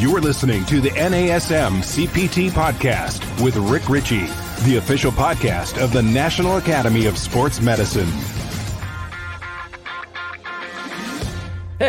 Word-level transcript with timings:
You're 0.00 0.22
listening 0.22 0.64
to 0.64 0.80
the 0.80 0.88
NASM 0.92 1.80
CPT 1.82 2.50
podcast 2.52 3.20
with 3.44 3.54
Rick 3.56 3.90
Richey, 3.90 4.28
the 4.64 4.76
official 4.78 5.12
podcast 5.12 5.78
of 5.78 5.92
the 5.92 6.00
National 6.00 6.56
Academy 6.56 7.04
of 7.04 7.18
Sports 7.18 7.60
Medicine. 7.60 8.08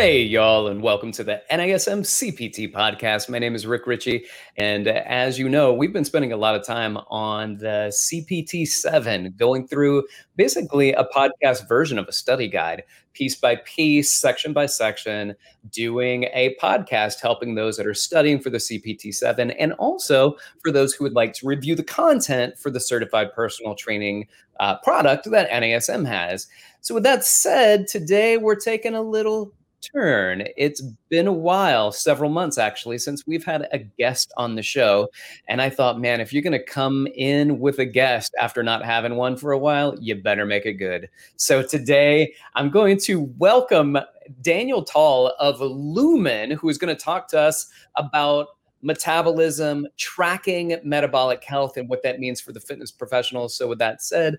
Hey, 0.01 0.23
y'all, 0.23 0.67
and 0.67 0.81
welcome 0.81 1.11
to 1.11 1.23
the 1.23 1.43
NASM 1.51 2.01
CPT 2.01 2.73
podcast. 2.73 3.29
My 3.29 3.37
name 3.37 3.53
is 3.53 3.67
Rick 3.67 3.85
Richey. 3.85 4.25
and 4.57 4.87
as 4.87 5.37
you 5.37 5.47
know, 5.47 5.75
we've 5.75 5.93
been 5.93 6.05
spending 6.05 6.33
a 6.33 6.37
lot 6.37 6.55
of 6.55 6.65
time 6.65 6.97
on 7.11 7.57
the 7.57 7.93
CPT 7.93 8.67
7, 8.67 9.35
going 9.37 9.67
through 9.67 10.07
basically 10.37 10.91
a 10.93 11.03
podcast 11.15 11.67
version 11.67 11.99
of 11.99 12.07
a 12.07 12.11
study 12.11 12.47
guide, 12.47 12.81
piece 13.13 13.35
by 13.35 13.57
piece, 13.57 14.19
section 14.19 14.53
by 14.53 14.65
section, 14.65 15.35
doing 15.69 16.23
a 16.33 16.55
podcast 16.59 17.21
helping 17.21 17.53
those 17.53 17.77
that 17.77 17.85
are 17.85 17.93
studying 17.93 18.39
for 18.39 18.49
the 18.49 18.57
CPT 18.57 19.13
7, 19.13 19.51
and 19.51 19.73
also 19.73 20.35
for 20.63 20.71
those 20.71 20.95
who 20.95 21.03
would 21.03 21.13
like 21.13 21.33
to 21.33 21.45
review 21.45 21.75
the 21.75 21.83
content 21.83 22.57
for 22.57 22.71
the 22.71 22.79
certified 22.79 23.31
personal 23.35 23.75
training 23.75 24.27
uh, 24.59 24.79
product 24.79 25.29
that 25.29 25.47
NASM 25.51 26.07
has. 26.07 26.47
So, 26.81 26.95
with 26.95 27.03
that 27.03 27.23
said, 27.23 27.85
today 27.85 28.37
we're 28.37 28.55
taking 28.55 28.95
a 28.95 29.01
little 29.03 29.53
turn. 29.81 30.43
It's 30.57 30.81
been 31.09 31.27
a 31.27 31.33
while, 31.33 31.91
several 31.91 32.29
months 32.29 32.57
actually, 32.57 32.97
since 32.97 33.25
we've 33.25 33.43
had 33.43 33.67
a 33.71 33.79
guest 33.79 34.31
on 34.37 34.55
the 34.55 34.61
show. 34.61 35.09
And 35.47 35.61
I 35.61 35.69
thought, 35.69 35.99
man, 35.99 36.21
if 36.21 36.31
you're 36.31 36.43
going 36.43 36.51
to 36.53 36.63
come 36.63 37.07
in 37.15 37.59
with 37.59 37.79
a 37.79 37.85
guest 37.85 38.33
after 38.39 38.63
not 38.63 38.85
having 38.85 39.15
one 39.15 39.35
for 39.35 39.51
a 39.51 39.57
while, 39.57 39.97
you 39.99 40.15
better 40.15 40.45
make 40.45 40.65
it 40.65 40.73
good. 40.73 41.09
So 41.35 41.61
today 41.63 42.33
I'm 42.55 42.69
going 42.69 42.97
to 42.99 43.33
welcome 43.37 43.97
Daniel 44.41 44.83
Tal 44.83 45.33
of 45.39 45.59
Lumen, 45.59 46.51
who 46.51 46.69
is 46.69 46.77
going 46.77 46.95
to 46.95 47.01
talk 47.01 47.27
to 47.29 47.39
us 47.39 47.67
about 47.95 48.47
metabolism, 48.81 49.87
tracking 49.97 50.77
metabolic 50.83 51.43
health, 51.43 51.77
and 51.77 51.87
what 51.89 52.01
that 52.03 52.19
means 52.19 52.41
for 52.41 52.51
the 52.51 52.59
fitness 52.59 52.91
professionals. 52.91 53.53
So 53.55 53.67
with 53.67 53.79
that 53.79 54.01
said, 54.01 54.37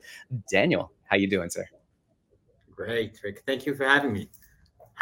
Daniel, 0.50 0.92
how 1.04 1.16
you 1.16 1.28
doing, 1.28 1.50
sir? 1.50 1.68
Great, 2.74 3.20
Rick. 3.22 3.42
Thank 3.46 3.66
you 3.66 3.74
for 3.74 3.84
having 3.84 4.12
me. 4.12 4.28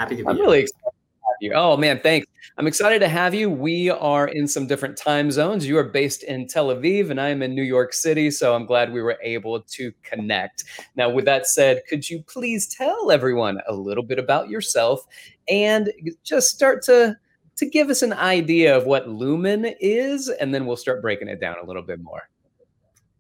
Happy 0.01 0.17
to 0.17 0.23
be 0.23 0.29
I'm 0.31 0.37
here. 0.37 0.47
really 0.47 0.61
excited 0.61 0.81
to 0.83 1.27
have 1.27 1.37
you. 1.43 1.53
Oh 1.53 1.77
man, 1.77 2.01
thanks. 2.03 2.27
I'm 2.57 2.67
excited 2.67 3.01
to 3.01 3.09
have 3.09 3.35
you. 3.35 3.51
We 3.51 3.91
are 3.91 4.29
in 4.29 4.49
some 4.49 4.67
different 4.67 4.97
time 4.97 5.31
zones. 5.31 5.67
You 5.67 5.77
are 5.77 5.85
based 5.85 6.23
in 6.23 6.47
Tel 6.47 6.69
Aviv 6.69 7.11
and 7.11 7.21
I 7.21 7.29
am 7.29 7.43
in 7.43 7.55
New 7.55 7.63
York 7.63 7.93
City, 7.93 8.31
so 8.31 8.55
I'm 8.55 8.65
glad 8.65 8.95
we 8.95 9.03
were 9.03 9.19
able 9.23 9.61
to 9.61 9.93
connect. 10.03 10.65
Now, 10.97 11.11
with 11.11 11.27
that 11.27 11.47
said, 11.47 11.83
could 11.87 12.09
you 12.09 12.23
please 12.23 12.67
tell 12.67 13.11
everyone 13.11 13.61
a 13.69 13.75
little 13.75 14.03
bit 14.03 14.19
about 14.19 14.49
yourself 14.49 15.07
and 15.51 15.93
just 16.25 16.49
start 16.49 16.83
to 16.85 17.15
to 17.57 17.67
give 17.67 17.91
us 17.91 18.01
an 18.01 18.15
idea 18.15 18.75
of 18.75 18.87
what 18.87 19.07
Lumen 19.07 19.67
is 19.81 20.31
and 20.31 20.55
then 20.55 20.65
we'll 20.65 20.79
start 20.79 21.03
breaking 21.03 21.29
it 21.29 21.43
down 21.43 21.57
a 21.63 21.67
little 21.67 21.83
bit 21.83 22.01
more. 22.01 22.27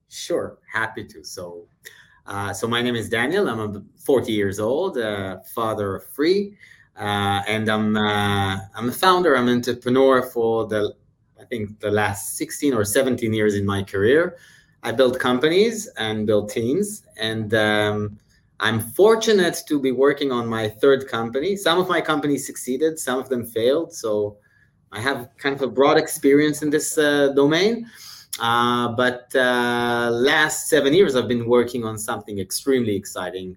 Sure, 0.09 0.57
happy 0.73 1.05
to. 1.09 1.23
So 1.23 1.67
uh, 2.31 2.53
so 2.53 2.69
my 2.69 2.81
name 2.81 2.95
is 2.95 3.09
Daniel. 3.09 3.49
I'm 3.49 3.89
40 3.97 4.33
years 4.33 4.61
old, 4.61 4.97
uh, 4.97 5.41
father 5.53 5.97
of 5.97 6.07
three, 6.07 6.57
uh, 6.97 7.43
and 7.49 7.69
I'm 7.69 7.97
uh, 7.97 8.57
I'm 8.77 8.89
a 8.89 8.93
founder. 8.93 9.37
I'm 9.37 9.49
an 9.49 9.57
entrepreneur 9.57 10.23
for 10.23 10.69
the 10.69 10.95
I 11.41 11.45
think 11.47 11.81
the 11.81 11.91
last 11.91 12.37
16 12.37 12.73
or 12.73 12.85
17 12.85 13.33
years 13.33 13.57
in 13.57 13.67
my 13.67 13.83
career. 13.83 14.37
I 14.85 14.93
built 14.93 15.19
companies 15.19 15.89
and 15.99 16.25
built 16.25 16.51
teams, 16.51 17.03
and 17.21 17.53
um, 17.53 18.19
I'm 18.61 18.79
fortunate 18.79 19.63
to 19.67 19.81
be 19.81 19.91
working 19.91 20.31
on 20.31 20.47
my 20.47 20.69
third 20.69 21.09
company. 21.09 21.57
Some 21.57 21.81
of 21.81 21.89
my 21.89 22.01
companies 22.01 22.47
succeeded, 22.47 23.01
some 23.01 23.19
of 23.19 23.29
them 23.29 23.45
failed. 23.45 23.93
So 23.93 24.37
I 24.93 25.01
have 25.01 25.31
kind 25.37 25.57
of 25.57 25.63
a 25.63 25.67
broad 25.67 25.99
experience 25.99 26.63
in 26.63 26.71
this 26.71 26.97
uh, 26.97 27.33
domain. 27.35 27.91
Uh, 28.39 28.89
but 28.89 29.35
uh, 29.35 30.11
last 30.13 30.69
seven 30.69 30.95
years, 30.95 31.17
I've 31.17 31.29
been 31.29 31.47
working 31.47 31.85
on 31.85 31.99
something 31.99 32.39
extremely 32.39 32.95
exciting, 32.95 33.57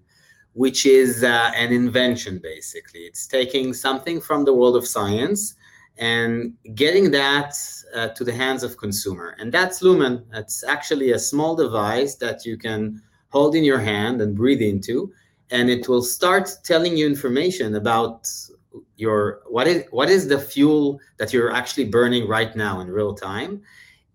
which 0.53 0.86
is 0.86 1.24
uh, 1.24 1.52
an 1.56 1.72
invention. 1.72 2.40
Basically, 2.42 3.02
it's 3.02 3.28
taking 3.28 3.74
something 3.74 4.20
from 4.20 4.46
the 4.46 4.53
world 4.53 4.75
of 4.75 4.88
science 4.88 5.56
and 5.98 6.56
getting 6.74 7.12
that 7.12 7.56
uh, 7.94 8.08
to 8.09 8.24
the 8.24 8.34
hands 8.34 8.64
of 8.64 8.78
consumer, 8.78 9.36
and 9.40 9.52
that's 9.52 9.84
Lumen. 9.84 10.25
It's 10.34 10.64
actually 10.64 11.12
a 11.12 11.19
small 11.19 11.56
device 11.56 12.16
that 12.16 12.46
you 12.46 12.58
can 12.58 13.02
hold 13.30 13.56
in 13.56 13.64
your 13.64 13.80
hand 13.80 14.22
and 14.22 14.36
breathe 14.36 14.62
into, 14.62 15.14
and 15.52 15.69
it 15.69 15.88
will 15.88 16.02
start 16.02 16.50
telling 16.64 16.98
you 16.98 17.06
information 17.06 17.75
about 17.75 18.28
your 18.96 19.42
what 19.48 19.68
is 19.68 19.84
what 19.92 20.09
is 20.09 20.28
the 20.28 20.40
fuel 20.40 21.00
that 21.18 21.31
you're 21.31 21.52
actually 21.52 21.86
burning 21.86 22.28
right 22.28 22.56
now 22.56 22.80
in 22.80 22.88
real 22.88 23.14
time 23.14 23.62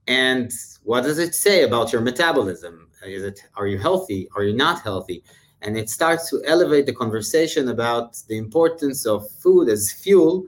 and 0.08 0.50
what 0.84 1.02
does 1.02 1.18
it 1.18 1.34
say 1.34 1.64
about 1.64 1.92
your 1.92 2.00
metabolism? 2.00 2.88
Is 3.04 3.22
it 3.22 3.40
are 3.56 3.66
you 3.66 3.78
healthy? 3.78 4.28
Are 4.34 4.42
you 4.42 4.56
not 4.56 4.80
healthy? 4.82 5.22
And 5.60 5.76
it 5.76 5.90
starts 5.90 6.30
to 6.30 6.42
elevate 6.46 6.86
the 6.86 6.94
conversation 6.94 7.68
about 7.68 8.16
the 8.28 8.38
importance 8.38 9.06
of 9.06 9.30
food 9.30 9.68
as 9.68 9.92
fuel 9.92 10.46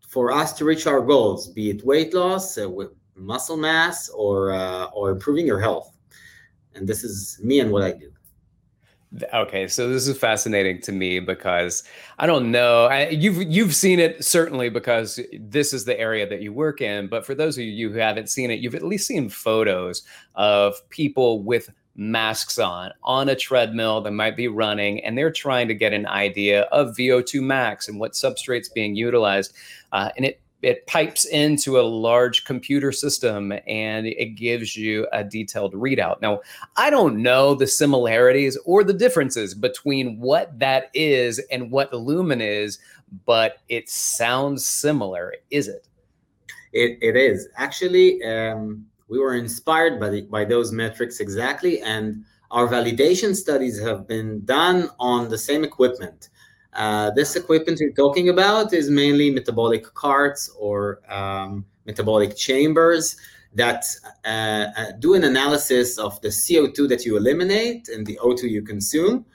for 0.00 0.32
us 0.32 0.52
to 0.54 0.64
reach 0.64 0.86
our 0.86 1.00
goals 1.00 1.48
be 1.48 1.70
it 1.70 1.84
weight 1.84 2.12
loss 2.14 2.58
uh, 2.58 2.68
with 2.68 2.90
muscle 3.14 3.56
mass 3.56 4.08
or 4.08 4.52
uh, 4.52 4.86
or 4.86 5.10
improving 5.10 5.46
your 5.46 5.60
health. 5.60 5.96
And 6.74 6.88
this 6.88 7.04
is 7.04 7.38
me 7.42 7.60
and 7.60 7.70
what 7.70 7.82
i 7.82 7.92
do 7.92 8.09
Okay, 9.34 9.66
so 9.66 9.88
this 9.88 10.06
is 10.06 10.16
fascinating 10.16 10.80
to 10.82 10.92
me 10.92 11.18
because 11.18 11.82
I 12.20 12.26
don't 12.26 12.52
know. 12.52 12.84
I, 12.84 13.08
you've 13.08 13.42
you've 13.42 13.74
seen 13.74 13.98
it 13.98 14.24
certainly 14.24 14.68
because 14.68 15.18
this 15.32 15.72
is 15.72 15.84
the 15.84 15.98
area 15.98 16.28
that 16.28 16.42
you 16.42 16.52
work 16.52 16.80
in. 16.80 17.08
But 17.08 17.26
for 17.26 17.34
those 17.34 17.58
of 17.58 17.64
you 17.64 17.90
who 17.90 17.98
haven't 17.98 18.30
seen 18.30 18.52
it, 18.52 18.60
you've 18.60 18.76
at 18.76 18.84
least 18.84 19.08
seen 19.08 19.28
photos 19.28 20.04
of 20.36 20.88
people 20.90 21.42
with 21.42 21.70
masks 21.96 22.56
on 22.60 22.92
on 23.02 23.28
a 23.28 23.34
treadmill 23.34 24.00
that 24.02 24.12
might 24.12 24.36
be 24.36 24.46
running, 24.46 25.04
and 25.04 25.18
they're 25.18 25.32
trying 25.32 25.66
to 25.66 25.74
get 25.74 25.92
an 25.92 26.06
idea 26.06 26.62
of 26.70 26.96
VO2 26.96 27.42
max 27.42 27.88
and 27.88 27.98
what 27.98 28.12
substrates 28.12 28.72
being 28.72 28.94
utilized, 28.94 29.54
uh, 29.90 30.10
and 30.16 30.24
it 30.24 30.40
it 30.62 30.86
pipes 30.86 31.24
into 31.24 31.80
a 31.80 31.82
large 31.82 32.44
computer 32.44 32.92
system 32.92 33.52
and 33.66 34.06
it 34.06 34.36
gives 34.36 34.76
you 34.76 35.06
a 35.12 35.24
detailed 35.24 35.74
readout. 35.74 36.20
Now, 36.20 36.40
I 36.76 36.90
don't 36.90 37.22
know 37.22 37.54
the 37.54 37.66
similarities 37.66 38.58
or 38.64 38.84
the 38.84 38.92
differences 38.92 39.54
between 39.54 40.18
what 40.20 40.58
that 40.58 40.90
is 40.92 41.38
and 41.50 41.70
what 41.70 41.92
Lumen 41.94 42.40
is, 42.40 42.78
but 43.24 43.58
it 43.68 43.88
sounds 43.88 44.66
similar, 44.66 45.34
is 45.50 45.68
it? 45.68 45.88
It, 46.72 46.98
it 47.00 47.16
is. 47.16 47.48
Actually, 47.56 48.22
um, 48.22 48.86
we 49.08 49.18
were 49.18 49.34
inspired 49.34 49.98
by, 49.98 50.10
the, 50.10 50.22
by 50.22 50.44
those 50.44 50.72
metrics 50.72 51.20
exactly, 51.20 51.80
and 51.80 52.24
our 52.50 52.68
validation 52.68 53.34
studies 53.34 53.80
have 53.80 54.06
been 54.06 54.44
done 54.44 54.90
on 54.98 55.28
the 55.28 55.38
same 55.38 55.64
equipment. 55.64 56.28
Uh, 56.72 57.10
this 57.10 57.36
equipment 57.36 57.78
we're 57.80 57.90
talking 57.92 58.28
about 58.28 58.72
is 58.72 58.88
mainly 58.90 59.30
metabolic 59.30 59.92
carts 59.94 60.50
or 60.58 61.00
um, 61.12 61.64
metabolic 61.86 62.36
chambers 62.36 63.16
that 63.52 63.84
uh, 64.24 64.66
uh 64.76 64.92
do 65.00 65.14
an 65.14 65.24
analysis 65.24 65.98
of 65.98 66.20
the 66.20 66.28
CO2 66.28 66.88
that 66.88 67.04
you 67.04 67.16
eliminate 67.16 67.88
and 67.88 68.06
the 68.06 68.16
O2 68.22 68.48
you 68.48 68.62
consume 68.62 69.26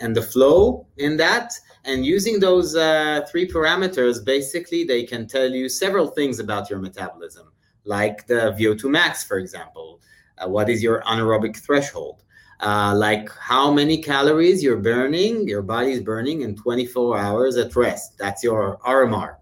and 0.00 0.14
the 0.14 0.22
flow 0.22 0.86
in 0.96 1.16
that. 1.18 1.52
And 1.84 2.04
using 2.04 2.40
those 2.40 2.74
uh, 2.76 3.26
three 3.30 3.48
parameters, 3.48 4.24
basically, 4.24 4.84
they 4.84 5.04
can 5.04 5.26
tell 5.26 5.50
you 5.50 5.68
several 5.68 6.08
things 6.08 6.38
about 6.38 6.70
your 6.70 6.78
metabolism, 6.78 7.50
like 7.84 8.26
the 8.26 8.54
VO2 8.58 8.90
max, 8.90 9.24
for 9.24 9.38
example. 9.38 10.00
Uh, 10.38 10.48
what 10.48 10.68
is 10.68 10.82
your 10.82 11.02
anaerobic 11.02 11.56
threshold? 11.56 12.22
Uh, 12.60 12.94
like 12.96 13.30
how 13.38 13.72
many 13.72 14.02
calories 14.02 14.62
you're 14.62 14.76
burning, 14.76 15.46
your 15.46 15.62
body's 15.62 16.00
burning 16.00 16.42
in 16.42 16.56
24 16.56 17.18
hours 17.18 17.56
at 17.56 17.74
rest. 17.76 18.18
That's 18.18 18.42
your 18.42 18.78
RMR. 18.78 19.36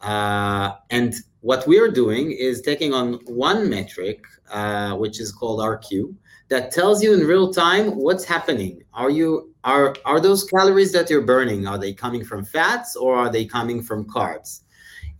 Uh, 0.00 0.72
and 0.90 1.14
what 1.40 1.66
we're 1.66 1.90
doing 1.90 2.32
is 2.32 2.60
taking 2.62 2.94
on 2.94 3.14
one 3.26 3.68
metric, 3.68 4.24
uh, 4.50 4.94
which 4.96 5.20
is 5.20 5.32
called 5.32 5.60
RQ, 5.60 6.14
that 6.48 6.70
tells 6.70 7.02
you 7.02 7.12
in 7.12 7.26
real 7.26 7.52
time 7.52 7.96
what's 7.96 8.24
happening. 8.24 8.82
Are 8.94 9.10
you 9.10 9.54
are 9.64 9.94
are 10.04 10.20
those 10.20 10.44
calories 10.44 10.92
that 10.92 11.10
you're 11.10 11.22
burning? 11.26 11.66
Are 11.66 11.78
they 11.78 11.92
coming 11.92 12.24
from 12.24 12.44
fats 12.44 12.96
or 12.96 13.16
are 13.16 13.30
they 13.30 13.44
coming 13.44 13.82
from 13.82 14.06
carbs? 14.06 14.62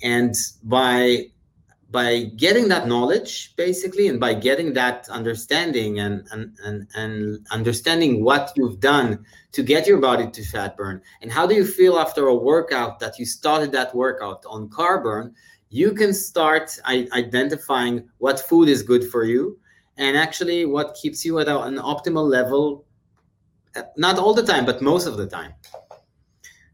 And 0.02 0.34
by 0.62 1.26
by 1.90 2.24
getting 2.36 2.68
that 2.68 2.86
knowledge 2.86 3.56
basically 3.56 4.08
and 4.08 4.20
by 4.20 4.34
getting 4.34 4.74
that 4.74 5.08
understanding 5.08 6.00
and, 6.00 6.26
and 6.32 6.56
and 6.64 6.86
and 6.94 7.46
understanding 7.50 8.22
what 8.22 8.52
you've 8.56 8.78
done 8.80 9.24
to 9.52 9.62
get 9.62 9.86
your 9.86 9.98
body 9.98 10.30
to 10.30 10.42
fat 10.44 10.76
burn. 10.76 11.00
And 11.22 11.32
how 11.32 11.46
do 11.46 11.54
you 11.54 11.64
feel 11.64 11.98
after 11.98 12.26
a 12.26 12.34
workout 12.34 13.00
that 13.00 13.18
you 13.18 13.24
started 13.24 13.72
that 13.72 13.94
workout 13.94 14.44
on 14.46 14.68
carb 14.68 15.02
burn 15.02 15.34
you 15.70 15.92
can 15.92 16.14
start 16.14 16.78
identifying 16.86 18.08
what 18.18 18.40
food 18.40 18.68
is 18.68 18.82
good 18.82 19.08
for 19.10 19.24
you 19.24 19.58
and 19.96 20.16
actually 20.16 20.64
what 20.64 20.96
keeps 21.00 21.24
you 21.24 21.38
at 21.38 21.48
an 21.48 21.76
optimal 21.76 22.28
level 22.28 22.84
eh, 23.74 23.82
not 23.96 24.18
all 24.18 24.32
the 24.32 24.42
time 24.42 24.64
but 24.64 24.80
most 24.80 25.06
of 25.06 25.16
the 25.16 25.26
time 25.26 25.52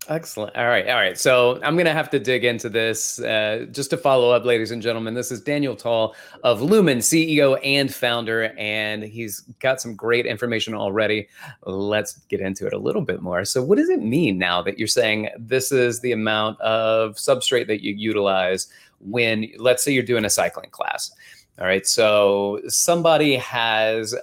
Excellent. 0.08 0.54
All 0.54 0.66
right. 0.66 0.86
All 0.88 0.96
right. 0.96 1.18
So 1.18 1.58
I'm 1.62 1.76
going 1.76 1.86
to 1.86 1.92
have 1.92 2.10
to 2.10 2.18
dig 2.18 2.44
into 2.44 2.68
this 2.68 3.18
uh, 3.20 3.66
just 3.70 3.88
to 3.90 3.96
follow 3.96 4.30
up, 4.30 4.44
ladies 4.44 4.70
and 4.70 4.82
gentlemen. 4.82 5.14
This 5.14 5.30
is 5.30 5.40
Daniel 5.40 5.74
Tal 5.74 6.14
of 6.42 6.60
Lumen, 6.60 6.98
CEO 6.98 7.58
and 7.64 7.92
founder, 7.92 8.54
and 8.58 9.02
he's 9.02 9.40
got 9.60 9.80
some 9.80 9.94
great 9.94 10.26
information 10.26 10.74
already. 10.74 11.28
Let's 11.64 12.18
get 12.28 12.40
into 12.40 12.66
it 12.66 12.74
a 12.74 12.78
little 12.78 13.00
bit 13.00 13.22
more. 13.22 13.46
So, 13.46 13.62
what 13.62 13.78
does 13.78 13.88
it 13.88 14.02
mean 14.02 14.36
now 14.36 14.60
that 14.62 14.78
you're 14.78 14.88
saying 14.88 15.30
this 15.38 15.72
is 15.72 16.00
the 16.00 16.12
amount 16.12 16.60
of 16.60 17.14
substrate 17.14 17.66
that 17.68 17.82
you 17.82 17.94
utilize 17.94 18.68
when, 19.00 19.50
let's 19.58 19.82
say, 19.82 19.92
you're 19.92 20.02
doing 20.02 20.26
a 20.26 20.30
cycling 20.30 20.70
class? 20.70 21.12
All 21.58 21.66
right. 21.66 21.86
So 21.86 22.60
somebody 22.66 23.36
has, 23.36 24.14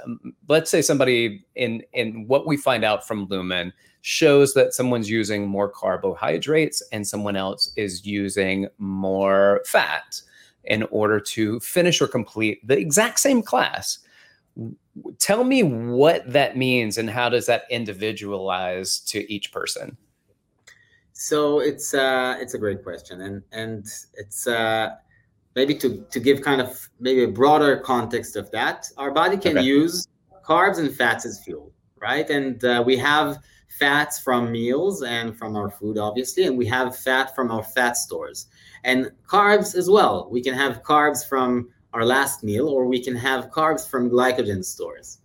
let's 0.50 0.69
say 0.69 0.81
somebody 0.81 1.45
in 1.56 1.83
in 1.94 2.28
what 2.28 2.45
we 2.45 2.57
find 2.57 2.83
out 2.83 3.07
from 3.07 3.25
Lumen 3.28 3.72
shows 4.01 4.54
that 4.54 4.74
someone's 4.74 5.10
using 5.10 5.48
more 5.48 5.69
carbohydrates 5.69 6.81
and 6.92 7.07
someone 7.07 7.36
else 7.36 7.72
is 7.75 8.06
using 8.06 8.68
more 8.80 9.62
fat 9.66 10.22
in 10.66 10.83
order 10.83 11.19
to 11.19 11.60
finish 11.60 12.01
or 12.01 12.07
complete 12.07 12.66
the 12.68 12.78
exact 12.78 13.19
same 13.19 13.42
class. 13.42 14.00
Tell 15.19 15.44
me 15.44 15.63
what 15.63 16.31
that 16.31 16.57
means 16.57 16.98
and 16.98 17.10
how 17.10 17.30
does 17.30 17.45
that 17.45 17.63
individualize 17.69 19.00
to 19.01 19.31
each 19.31 19.51
person? 19.51 19.95
So 21.13 21.60
it's 21.60 21.94
uh, 21.94 22.36
it's 22.39 22.56
a 22.56 22.57
great 22.57 22.84
question, 22.84 23.22
and 23.22 23.44
and 23.51 23.86
it's 24.16 24.48
uh, 24.48 24.95
maybe 25.56 25.75
to 25.75 26.06
to 26.12 26.19
give 26.19 26.42
kind 26.42 26.62
of 26.62 26.89
maybe 27.00 27.24
a 27.24 27.27
broader 27.27 27.77
context 27.77 28.36
of 28.36 28.50
that. 28.51 28.89
Our 28.98 29.12
body 29.12 29.38
can 29.38 29.57
okay. 29.57 29.65
use 29.65 30.07
carbs 30.44 30.80
and 30.80 30.94
fats 30.95 31.25
as 31.25 31.44
fuel, 31.44 31.71
right? 32.00 32.30
And 32.30 32.63
uh, 32.63 32.83
we 32.86 32.98
have 32.98 33.38
fats 33.80 34.19
from 34.19 34.51
meals 34.51 35.01
and 35.03 35.38
from 35.38 35.56
our 35.56 35.69
food, 35.69 35.98
obviously, 35.98 36.44
and 36.45 36.57
we 36.57 36.65
have 36.68 36.98
fat 36.98 37.36
from 37.36 37.51
our 37.51 37.63
fat 37.63 37.98
stores 37.98 38.48
and 38.83 39.12
carbs 39.27 39.75
as 39.75 39.89
well. 39.89 40.27
We 40.30 40.42
can 40.42 40.53
have 40.53 40.83
carbs 40.83 41.27
from 41.27 41.69
our 41.94 42.06
last 42.06 42.44
meal, 42.44 42.68
or 42.68 42.86
we 42.86 43.03
can 43.03 43.15
have 43.15 43.50
carbs 43.50 43.88
from 43.88 44.09
glycogen 44.09 44.63
stores. 44.63 45.19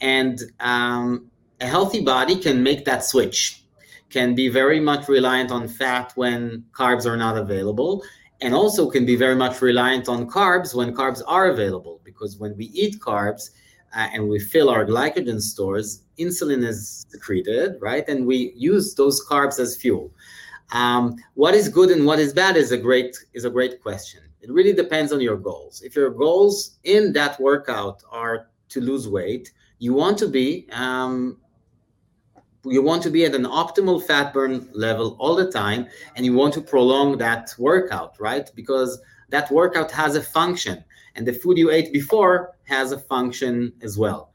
And 0.00 0.40
um, 0.60 1.30
a 1.60 1.66
healthy 1.66 2.02
body 2.02 2.36
can 2.36 2.62
make 2.62 2.84
that 2.86 3.04
switch, 3.04 3.64
can 4.10 4.34
be 4.34 4.48
very 4.48 4.80
much 4.80 5.08
reliant 5.08 5.50
on 5.50 5.68
fat 5.68 6.12
when 6.14 6.64
carbs 6.72 7.04
are 7.04 7.16
not 7.16 7.36
available, 7.36 8.02
and 8.40 8.54
also 8.54 8.90
can 8.90 9.04
be 9.04 9.16
very 9.16 9.34
much 9.34 9.60
reliant 9.60 10.08
on 10.08 10.28
carbs 10.28 10.74
when 10.74 10.94
carbs 10.94 11.22
are 11.26 11.48
available. 11.48 12.00
Because 12.04 12.38
when 12.38 12.56
we 12.56 12.66
eat 12.66 13.00
carbs, 13.00 13.50
uh, 13.96 14.08
and 14.12 14.28
we 14.28 14.38
fill 14.38 14.68
our 14.68 14.84
glycogen 14.84 15.40
stores, 15.40 16.02
insulin 16.18 16.64
is 16.64 17.06
secreted, 17.08 17.76
right? 17.80 18.06
And 18.08 18.26
we 18.26 18.52
use 18.54 18.94
those 18.94 19.26
carbs 19.26 19.58
as 19.58 19.76
fuel. 19.76 20.12
Um, 20.72 21.16
what 21.34 21.54
is 21.54 21.68
good 21.68 21.90
and 21.90 22.04
what 22.04 22.18
is 22.18 22.34
bad 22.34 22.56
is 22.56 22.72
a 22.72 22.76
great 22.76 23.16
is 23.32 23.46
a 23.46 23.50
great 23.50 23.80
question. 23.80 24.20
It 24.42 24.50
really 24.50 24.74
depends 24.74 25.12
on 25.12 25.20
your 25.20 25.36
goals. 25.36 25.82
If 25.82 25.96
your 25.96 26.10
goals 26.10 26.78
in 26.84 27.12
that 27.14 27.40
workout 27.40 28.02
are 28.10 28.50
to 28.68 28.80
lose 28.80 29.08
weight, 29.08 29.50
you 29.78 29.94
want 29.94 30.18
to 30.18 30.28
be 30.28 30.68
um, 30.72 31.38
you 32.64 32.82
want 32.82 33.02
to 33.04 33.10
be 33.10 33.24
at 33.24 33.34
an 33.34 33.44
optimal 33.44 34.02
fat 34.02 34.32
burn 34.32 34.68
level 34.72 35.16
all 35.18 35.34
the 35.36 35.50
time, 35.50 35.86
and 36.16 36.24
you 36.24 36.34
want 36.34 36.54
to 36.54 36.60
prolong 36.60 37.18
that 37.18 37.54
workout, 37.58 38.18
right? 38.20 38.50
Because 38.54 39.00
that 39.30 39.50
workout 39.50 39.90
has 39.90 40.16
a 40.16 40.22
function 40.22 40.84
and 41.18 41.26
the 41.26 41.32
food 41.32 41.58
you 41.58 41.70
ate 41.70 41.92
before 41.92 42.56
has 42.64 42.92
a 42.92 42.98
function 42.98 43.72
as 43.82 43.98
well. 43.98 44.32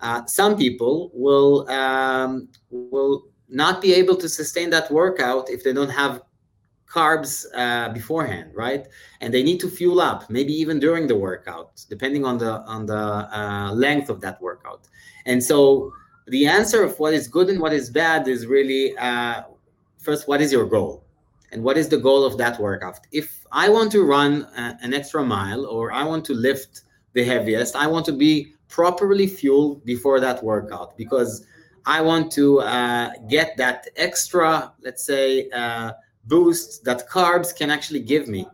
Uh, 0.00 0.24
some 0.26 0.56
people 0.56 1.10
will 1.14 1.68
um, 1.70 2.48
will 2.70 3.26
not 3.48 3.80
be 3.80 3.92
able 3.92 4.16
to 4.16 4.28
sustain 4.28 4.70
that 4.70 4.90
workout 4.90 5.50
if 5.50 5.62
they 5.62 5.72
don't 5.72 5.90
have 5.90 6.22
carbs 6.86 7.44
uh, 7.54 7.90
beforehand, 7.90 8.50
right? 8.54 8.86
And 9.20 9.32
they 9.32 9.42
need 9.42 9.60
to 9.60 9.68
fuel 9.68 10.00
up, 10.00 10.28
maybe 10.28 10.52
even 10.54 10.80
during 10.80 11.06
the 11.06 11.16
workout, 11.16 11.84
depending 11.88 12.24
on 12.24 12.38
the 12.38 12.62
on 12.62 12.86
the 12.86 13.04
uh, 13.38 13.72
length 13.72 14.08
of 14.08 14.20
that 14.22 14.40
workout. 14.40 14.88
And 15.26 15.44
so 15.44 15.92
the 16.26 16.46
answer 16.46 16.82
of 16.82 16.98
what 16.98 17.14
is 17.14 17.28
good 17.28 17.48
and 17.48 17.60
what 17.60 17.72
is 17.72 17.90
bad 17.90 18.28
is 18.28 18.46
really 18.46 18.96
uh, 18.96 19.42
first, 19.98 20.28
what 20.28 20.40
is 20.40 20.52
your 20.52 20.66
goal? 20.66 21.04
and 21.52 21.62
what 21.62 21.76
is 21.76 21.88
the 21.88 21.98
goal 21.98 22.24
of 22.24 22.36
that 22.38 22.58
workout 22.58 22.98
if 23.12 23.46
i 23.52 23.68
want 23.68 23.92
to 23.92 24.02
run 24.02 24.46
a, 24.56 24.78
an 24.82 24.92
extra 24.92 25.22
mile 25.22 25.64
or 25.66 25.92
i 25.92 26.02
want 26.02 26.24
to 26.24 26.34
lift 26.34 26.82
the 27.12 27.24
heaviest 27.24 27.76
i 27.76 27.86
want 27.86 28.04
to 28.04 28.12
be 28.12 28.54
properly 28.68 29.26
fueled 29.26 29.84
before 29.84 30.18
that 30.18 30.42
workout 30.42 30.96
because 30.96 31.46
i 31.86 32.00
want 32.00 32.32
to 32.32 32.60
uh, 32.60 33.10
get 33.28 33.56
that 33.56 33.86
extra 33.96 34.72
let's 34.82 35.04
say 35.04 35.48
uh, 35.50 35.92
boost 36.24 36.84
that 36.84 37.08
carbs 37.08 37.54
can 37.54 37.70
actually 37.70 38.00
give 38.00 38.28
me 38.28 38.46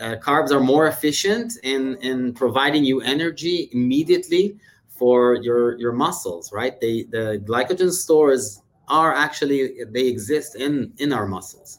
uh, 0.00 0.16
carbs 0.16 0.50
are 0.50 0.60
more 0.60 0.88
efficient 0.88 1.52
in 1.62 1.96
in 1.98 2.34
providing 2.34 2.84
you 2.84 3.00
energy 3.00 3.68
immediately 3.72 4.56
for 4.96 5.36
your 5.36 5.78
your 5.78 5.92
muscles 5.92 6.52
right 6.52 6.80
they 6.80 7.04
the 7.04 7.42
glycogen 7.46 7.90
stores 7.90 8.62
are 8.88 9.14
actually 9.14 9.84
they 9.90 10.06
exist 10.06 10.56
in 10.56 10.92
in 10.98 11.12
our 11.12 11.26
muscles 11.26 11.78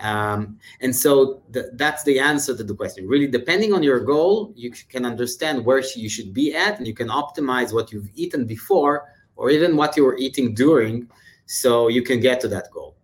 um, 0.00 0.58
and 0.80 0.94
so 0.96 1.42
th- 1.52 1.66
that's 1.74 2.02
the 2.04 2.18
answer 2.18 2.56
to 2.56 2.64
the 2.64 2.74
question. 2.74 3.06
Really, 3.06 3.26
depending 3.26 3.72
on 3.74 3.82
your 3.82 4.00
goal, 4.00 4.52
you 4.56 4.70
can 4.70 5.04
understand 5.04 5.64
where 5.64 5.82
you 5.94 6.08
should 6.08 6.32
be 6.32 6.54
at, 6.54 6.78
and 6.78 6.86
you 6.86 6.94
can 6.94 7.08
optimize 7.08 7.72
what 7.72 7.92
you've 7.92 8.08
eaten 8.14 8.46
before 8.46 9.12
or 9.36 9.50
even 9.50 9.76
what 9.76 9.96
you 9.96 10.04
were 10.04 10.16
eating 10.18 10.54
during, 10.54 11.08
so 11.46 11.88
you 11.88 12.02
can 12.02 12.20
get 12.20 12.40
to 12.40 12.48
that 12.48 12.70
goal. 12.72 12.96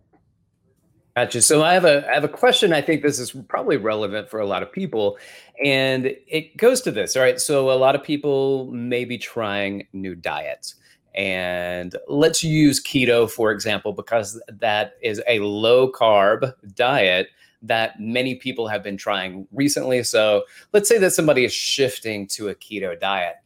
Gotcha. 1.17 1.41
So 1.41 1.63
I 1.63 1.73
have 1.73 1.83
a 1.83 2.07
I 2.07 2.13
have 2.13 2.23
a 2.23 2.29
question. 2.29 2.73
I 2.73 2.81
think 2.81 3.01
this 3.01 3.17
is 3.17 3.31
probably 3.31 3.75
relevant 3.75 4.29
for 4.29 4.39
a 4.39 4.45
lot 4.45 4.61
of 4.61 4.71
people, 4.71 5.17
and 5.65 6.15
it 6.27 6.55
goes 6.57 6.79
to 6.81 6.91
this. 6.91 7.15
All 7.15 7.23
right. 7.23 7.41
So 7.41 7.71
a 7.71 7.73
lot 7.73 7.95
of 7.95 8.03
people 8.03 8.69
may 8.71 9.03
be 9.03 9.17
trying 9.17 9.87
new 9.93 10.13
diets. 10.13 10.75
And 11.15 11.95
let's 12.07 12.43
use 12.43 12.79
keto, 12.79 13.27
for 13.27 13.51
example, 13.51 13.93
because 13.93 14.39
that 14.47 14.93
is 15.01 15.19
a 15.27 15.39
low 15.39 15.91
carb 15.91 16.53
diet 16.75 17.29
that 17.63 17.99
many 17.99 18.35
people 18.35 18.67
have 18.67 18.83
been 18.83 18.95
trying 18.95 19.47
recently. 19.51 20.03
So 20.03 20.43
let's 20.71 20.87
say 20.87 20.99
that 20.99 21.13
somebody 21.13 21.45
is 21.45 21.51
shifting 21.51 22.27
to 22.27 22.49
a 22.49 22.53
keto 22.53 22.99
diet. 22.99 23.37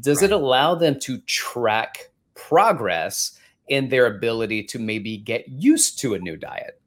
Does 0.00 0.20
right. 0.20 0.32
it 0.32 0.34
allow 0.34 0.74
them 0.74 0.98
to 1.02 1.18
track 1.18 2.10
progress 2.34 3.38
in 3.68 3.88
their 3.88 4.06
ability 4.06 4.64
to 4.64 4.80
maybe 4.80 5.16
get 5.16 5.46
used 5.48 6.00
to 6.00 6.14
a 6.14 6.18
new 6.18 6.36
diet? 6.36 6.80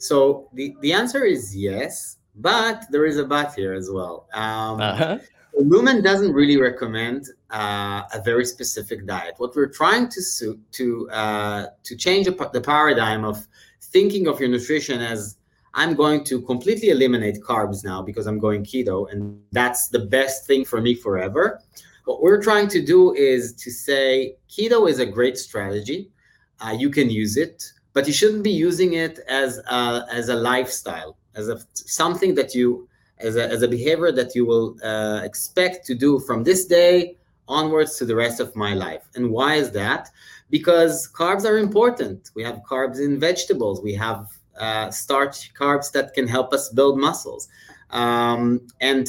So 0.00 0.48
the, 0.54 0.74
the 0.80 0.92
answer 0.92 1.24
is 1.24 1.54
yes, 1.54 2.16
but 2.36 2.84
there 2.90 3.04
is 3.04 3.18
a 3.18 3.24
but 3.24 3.54
here 3.54 3.74
as 3.74 3.90
well. 3.90 4.26
Um, 4.32 4.80
uh-huh. 4.80 5.18
Lumen 5.58 6.02
doesn't 6.02 6.32
really 6.32 6.56
recommend 6.56 7.26
uh, 7.50 8.02
a 8.14 8.22
very 8.24 8.46
specific 8.46 9.06
diet. 9.06 9.34
What 9.36 9.54
we're 9.54 9.68
trying 9.68 10.08
to 10.08 10.58
to 10.72 11.10
uh, 11.10 11.66
to 11.82 11.96
change 11.96 12.26
the 12.26 12.60
paradigm 12.60 13.24
of 13.24 13.46
thinking 13.82 14.26
of 14.26 14.40
your 14.40 14.48
nutrition 14.48 15.00
as 15.00 15.36
I'm 15.74 15.94
going 15.94 16.24
to 16.24 16.40
completely 16.42 16.90
eliminate 16.90 17.40
carbs 17.42 17.84
now 17.84 18.00
because 18.00 18.26
I'm 18.26 18.38
going 18.38 18.64
keto, 18.64 19.10
and 19.12 19.40
that's 19.52 19.88
the 19.88 20.00
best 20.00 20.46
thing 20.46 20.64
for 20.64 20.80
me 20.80 20.94
forever. 20.94 21.60
What 22.04 22.22
we're 22.22 22.42
trying 22.42 22.68
to 22.68 22.84
do 22.84 23.14
is 23.14 23.52
to 23.54 23.70
say 23.70 24.36
keto 24.48 24.88
is 24.88 24.98
a 24.98 25.06
great 25.06 25.36
strategy. 25.36 26.10
Uh, 26.60 26.74
you 26.78 26.90
can 26.90 27.10
use 27.10 27.36
it, 27.36 27.72
but 27.92 28.06
you 28.06 28.12
shouldn't 28.12 28.44
be 28.44 28.50
using 28.50 28.94
it 28.94 29.20
as 29.28 29.58
a, 29.58 30.06
as 30.10 30.28
a 30.28 30.34
lifestyle, 30.34 31.16
as 31.34 31.48
a 31.48 31.58
something 31.74 32.34
that 32.34 32.54
you 32.54 32.88
as 33.18 33.36
a, 33.36 33.46
as 33.50 33.62
a 33.62 33.68
behavior 33.68 34.10
that 34.12 34.34
you 34.34 34.46
will 34.46 34.76
uh, 34.82 35.20
expect 35.22 35.86
to 35.86 35.94
do 35.94 36.18
from 36.20 36.42
this 36.42 36.64
day 36.64 37.16
onwards 37.48 37.96
to 37.96 38.04
the 38.04 38.14
rest 38.14 38.40
of 38.40 38.54
my 38.56 38.74
life. 38.74 39.02
And 39.14 39.30
why 39.30 39.56
is 39.56 39.70
that? 39.72 40.08
Because 40.48 41.10
carbs 41.12 41.44
are 41.44 41.58
important. 41.58 42.30
We 42.34 42.42
have 42.44 42.62
carbs 42.68 42.98
in 42.98 43.20
vegetables. 43.20 43.82
We 43.82 43.94
have 43.94 44.26
uh, 44.58 44.90
starch 44.90 45.52
carbs 45.54 45.92
that 45.92 46.14
can 46.14 46.26
help 46.26 46.52
us 46.52 46.68
build 46.70 46.98
muscles. 46.98 47.48
Um, 47.90 48.66
and 48.80 49.08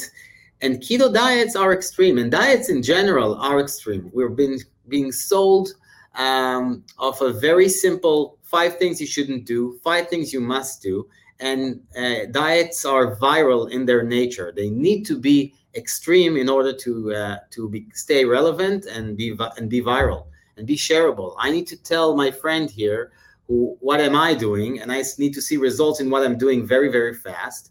and 0.60 0.78
keto 0.78 1.12
diets 1.12 1.56
are 1.56 1.72
extreme, 1.72 2.18
and 2.18 2.30
diets 2.30 2.68
in 2.68 2.82
general 2.82 3.34
are 3.36 3.58
extreme. 3.60 4.10
We're 4.12 4.28
being 4.28 4.60
being 4.88 5.10
sold 5.10 5.74
um, 6.14 6.84
of 6.98 7.20
a 7.20 7.32
very 7.32 7.68
simple 7.68 8.38
five 8.52 8.76
things 8.76 9.00
you 9.00 9.06
shouldn't 9.06 9.46
do, 9.46 9.80
five 9.82 10.08
things 10.08 10.32
you 10.32 10.40
must 10.40 10.82
do, 10.82 11.08
and 11.40 11.80
uh, 11.96 12.26
diets 12.30 12.84
are 12.84 13.16
viral 13.16 13.70
in 13.70 13.86
their 13.86 14.02
nature. 14.04 14.52
They 14.54 14.70
need 14.70 15.04
to 15.06 15.18
be 15.18 15.54
extreme 15.74 16.36
in 16.36 16.48
order 16.48 16.72
to 16.84 16.92
uh, 17.14 17.36
to 17.50 17.68
be, 17.68 17.86
stay 17.94 18.24
relevant 18.24 18.84
and 18.86 19.16
be 19.16 19.28
and 19.56 19.68
be 19.68 19.80
viral 19.80 20.26
and 20.56 20.66
be 20.66 20.76
shareable. 20.76 21.34
I 21.38 21.50
need 21.50 21.66
to 21.68 21.76
tell 21.82 22.14
my 22.14 22.30
friend 22.30 22.70
here 22.70 23.12
who 23.48 23.76
what 23.80 24.00
am 24.00 24.14
I 24.14 24.34
doing, 24.34 24.80
and 24.80 24.92
I 24.92 25.02
need 25.18 25.34
to 25.34 25.42
see 25.42 25.56
results 25.56 25.98
in 26.00 26.10
what 26.10 26.22
I'm 26.24 26.38
doing 26.38 26.66
very 26.74 26.90
very 26.98 27.14
fast. 27.14 27.70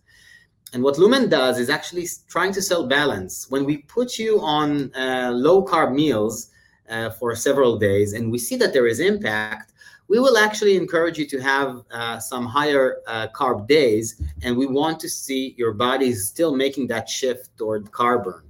And 0.74 0.82
what 0.84 0.98
Lumen 0.98 1.30
does 1.30 1.60
is 1.60 1.70
actually 1.70 2.08
trying 2.30 2.54
to 2.54 2.62
sell 2.62 2.88
balance. 2.88 3.34
When 3.50 3.66
we 3.66 3.76
put 3.98 4.18
you 4.18 4.40
on 4.40 4.94
uh, 4.96 5.30
low 5.34 5.66
carb 5.66 5.94
meals 5.94 6.50
uh, 6.90 7.10
for 7.12 7.36
several 7.36 7.78
days, 7.78 8.14
and 8.14 8.32
we 8.32 8.38
see 8.38 8.56
that 8.56 8.72
there 8.74 8.88
is 8.88 9.00
impact, 9.02 9.71
we 10.12 10.20
will 10.20 10.38
actually 10.38 10.76
encourage 10.76 11.18
you 11.18 11.26
to 11.26 11.40
have 11.40 11.84
uh, 11.90 12.20
some 12.20 12.46
higher 12.46 12.98
uh, 13.08 13.28
carb 13.34 13.66
days, 13.66 14.22
and 14.42 14.58
we 14.58 14.66
want 14.66 15.00
to 15.00 15.08
see 15.08 15.56
your 15.58 15.72
body 15.72 16.14
still 16.14 16.54
making 16.54 16.86
that 16.88 17.08
shift 17.08 17.58
toward 17.58 17.90
carb 17.92 18.26
burn, 18.26 18.44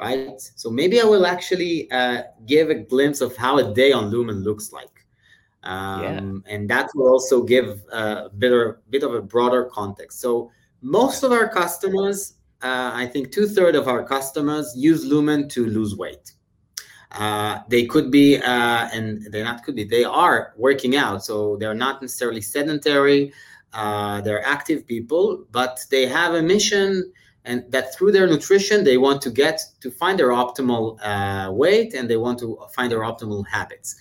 right? 0.00 0.40
So 0.56 0.68
maybe 0.68 1.00
I 1.00 1.04
will 1.04 1.26
actually 1.26 1.88
uh, 1.92 2.22
give 2.44 2.70
a 2.70 2.74
glimpse 2.74 3.20
of 3.20 3.36
how 3.36 3.58
a 3.58 3.72
day 3.72 3.92
on 3.92 4.10
Lumen 4.10 4.42
looks 4.42 4.72
like. 4.72 4.96
Um, 5.62 6.02
yeah. 6.02 6.52
And 6.52 6.68
that 6.70 6.90
will 6.96 7.08
also 7.08 7.44
give 7.44 7.84
a 7.92 8.28
bit, 8.36 8.52
of, 8.52 8.90
bit 8.90 9.04
of 9.04 9.14
a 9.14 9.22
broader 9.22 9.66
context. 9.66 10.20
So 10.20 10.50
most 10.82 11.22
of 11.22 11.30
our 11.30 11.48
customers, 11.48 12.34
uh, 12.62 12.90
I 12.92 13.06
think 13.06 13.30
two 13.30 13.46
thirds 13.46 13.78
of 13.78 13.86
our 13.86 14.02
customers 14.02 14.74
use 14.76 15.04
Lumen 15.04 15.48
to 15.50 15.66
lose 15.66 15.94
weight. 15.94 16.32
Uh, 17.12 17.60
they 17.68 17.86
could 17.86 18.10
be, 18.10 18.36
uh, 18.38 18.88
and 18.92 19.26
they're 19.32 19.44
not 19.44 19.64
could 19.64 19.74
be, 19.74 19.84
they 19.84 20.04
are 20.04 20.52
working 20.56 20.96
out. 20.96 21.24
So 21.24 21.56
they're 21.56 21.74
not 21.74 22.00
necessarily 22.00 22.40
sedentary. 22.40 23.32
Uh, 23.72 24.20
they're 24.20 24.44
active 24.46 24.86
people, 24.86 25.44
but 25.50 25.80
they 25.90 26.06
have 26.06 26.34
a 26.34 26.42
mission 26.42 27.12
and 27.44 27.64
that 27.70 27.94
through 27.94 28.12
their 28.12 28.26
nutrition, 28.26 28.84
they 28.84 28.98
want 28.98 29.22
to 29.22 29.30
get 29.30 29.60
to 29.80 29.90
find 29.90 30.18
their 30.18 30.28
optimal 30.28 30.98
uh, 31.02 31.50
weight 31.50 31.94
and 31.94 32.08
they 32.08 32.16
want 32.16 32.38
to 32.40 32.58
find 32.74 32.92
their 32.92 33.00
optimal 33.00 33.46
habits. 33.46 33.96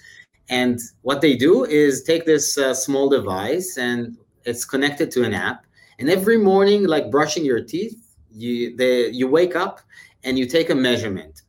And 0.50 0.80
what 1.04 1.22
they 1.22 1.36
do 1.36 1.64
is 1.64 2.04
take 2.04 2.26
this 2.26 2.58
uh, 2.58 2.74
small 2.74 3.08
device 3.08 3.78
and 3.78 4.18
it's 4.44 4.66
connected 4.66 5.12
to 5.12 5.24
an 5.24 5.34
app. 5.34 5.66
And 6.00 6.10
every 6.10 6.38
morning, 6.38 6.86
like 6.86 7.12
brushing 7.12 7.46
your 7.46 7.62
teeth, 7.62 8.16
you, 8.32 8.76
they, 8.76 9.10
you 9.10 9.28
wake 9.28 9.56
up 9.56 9.80
and 10.24 10.38
you 10.38 10.46
take 10.46 10.70
a 10.70 10.76
measurement 10.76 11.44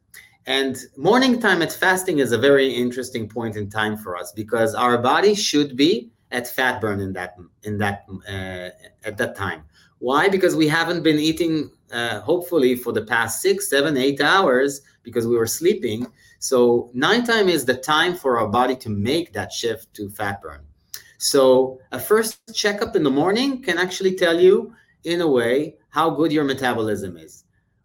and 0.51 0.87
morning 0.97 1.39
time 1.39 1.63
at 1.63 1.73
fasting 1.73 2.19
is 2.19 2.33
a 2.33 2.39
very 2.39 2.75
interesting 2.75 3.29
point 3.29 3.55
in 3.55 3.71
time 3.71 3.97
for 3.97 4.17
us 4.17 4.33
because 4.33 4.75
our 4.75 4.99
body 4.99 5.33
should 5.33 5.77
be 5.77 6.11
at 6.33 6.49
fat 6.49 6.81
burn 6.81 6.99
in 6.99 7.13
that 7.13 7.37
in 7.63 7.79
that 7.79 8.05
uh, 8.29 8.71
at 9.05 9.17
that 9.17 9.37
time. 9.37 9.63
Why? 10.01 10.29
Because 10.29 10.57
we 10.57 10.67
haven't 10.67 11.05
been 11.05 11.21
eating 11.21 11.71
uh, 11.93 12.19
hopefully 12.23 12.75
for 12.75 12.93
the 12.93 13.05
past 13.05 13.41
six, 13.41 13.71
seven, 13.71 13.97
eight 13.97 14.21
hours 14.21 14.81
because 15.05 15.25
we 15.25 15.37
were 15.37 15.47
sleeping. 15.47 16.05
So 16.41 16.91
night 16.95 17.27
time 17.27 17.49
is 17.49 17.65
the 17.65 17.77
time 17.77 18.17
for 18.17 18.37
our 18.41 18.49
body 18.49 18.75
to 18.85 18.89
make 18.89 19.33
that 19.35 19.53
shift 19.53 19.95
to 19.95 20.11
fat 20.11 20.43
burn. 20.43 20.63
So 21.19 21.79
a 21.93 22.01
first 22.01 22.41
checkup 22.53 22.97
in 22.97 23.05
the 23.05 23.17
morning 23.23 23.63
can 23.63 23.79
actually 23.79 24.17
tell 24.17 24.41
you, 24.41 24.75
in 25.05 25.21
a 25.21 25.29
way, 25.29 25.77
how 25.91 26.11
good 26.11 26.33
your 26.33 26.45
metabolism 26.45 27.17
is 27.17 27.45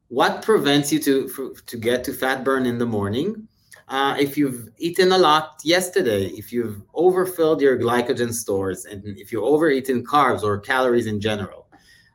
what 0.10 0.42
prevents 0.42 0.92
you 0.92 1.00
to 1.00 1.28
for, 1.30 1.54
to 1.54 1.78
get 1.78 2.04
to 2.06 2.14
fat 2.14 2.44
burn 2.44 2.66
in 2.66 2.78
the 2.78 2.86
morning? 2.86 3.48
Uh, 3.88 4.16
if 4.20 4.36
you've 4.36 4.70
eaten 4.80 5.12
a 5.12 5.18
lot 5.18 5.60
yesterday 5.64 6.26
if 6.30 6.52
you've 6.52 6.82
overfilled 6.96 7.62
your 7.62 7.78
glycogen 7.78 8.34
stores 8.34 8.86
and 8.86 9.04
if 9.06 9.32
you've 9.32 9.44
overeaten 9.44 10.04
carbs 10.04 10.42
or 10.42 10.58
calories 10.58 11.06
in 11.06 11.22
general 11.22 11.68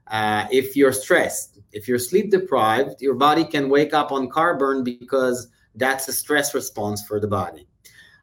uh, 0.08 0.48
if 0.50 0.74
you're 0.74 0.92
stressed 0.92 1.60
if 1.72 1.86
you're 1.86 1.98
sleep 1.98 2.28
deprived 2.28 3.00
your 3.00 3.14
body 3.14 3.44
can 3.44 3.68
wake 3.68 3.94
up 3.94 4.10
on 4.10 4.28
carb 4.28 4.58
burn 4.58 4.82
because 4.82 5.46
that's 5.76 6.08
a 6.08 6.12
stress 6.12 6.54
response 6.54 7.06
for 7.06 7.20
the 7.20 7.28
body. 7.28 7.68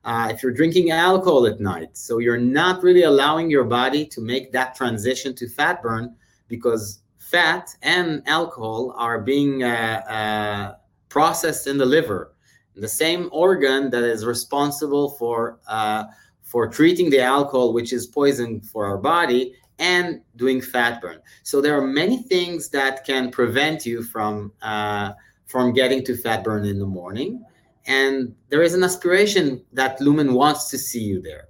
Uh, 0.04 0.28
if 0.30 0.44
you're 0.44 0.52
drinking 0.52 0.92
alcohol 0.92 1.46
at 1.46 1.62
night 1.62 1.96
so 1.98 2.18
you're 2.18 2.38
not 2.38 2.84
really 2.84 3.04
allowing 3.04 3.50
your 3.50 3.64
body 3.64 4.06
to 4.06 4.20
make 4.20 4.52
that 4.52 4.76
transition 4.76 5.34
to 5.34 5.48
fat 5.48 5.82
burn 5.82 6.14
because 6.50 7.00
fat 7.31 7.75
and 7.81 8.24
alcohol 8.27 8.93
are 8.98 9.19
being 9.19 9.63
uh, 9.63 10.01
uh, 10.10 10.75
processed 11.10 11.67
in 11.67 11.77
the 11.77 11.86
liver, 11.86 12.34
the 12.75 12.88
same 12.88 13.29
organ 13.31 13.89
that 13.89 14.03
is 14.03 14.25
responsible 14.25 15.12
for 15.12 15.60
uh, 15.67 16.05
for 16.43 16.69
treating 16.69 17.10
the 17.10 17.19
alcohol, 17.19 17.74
which 17.74 17.91
is 17.91 18.07
poison 18.07 18.62
for 18.62 18.86
our 18.86 18.98
body, 18.98 19.53
and 19.79 20.22
doing 20.38 20.62
fat 20.62 21.01
burn. 21.01 21.19
So 21.43 21.60
there 21.60 21.77
are 21.77 21.86
many 21.86 22.24
things 22.24 22.69
that 22.69 23.05
can 23.05 23.31
prevent 23.31 23.86
you 23.86 24.03
from 24.03 24.53
uh, 24.62 25.12
from 25.48 25.74
getting 25.74 26.03
to 26.05 26.15
fat 26.15 26.43
burn 26.43 26.65
in 26.65 26.79
the 26.79 26.86
morning, 26.86 27.43
and 27.86 28.34
there 28.50 28.63
is 28.63 28.74
an 28.74 28.84
aspiration 28.84 29.63
that 29.74 30.00
Lumen 30.00 30.34
wants 30.34 30.69
to 30.69 30.77
see 30.77 31.01
you 31.01 31.22
there. 31.22 31.48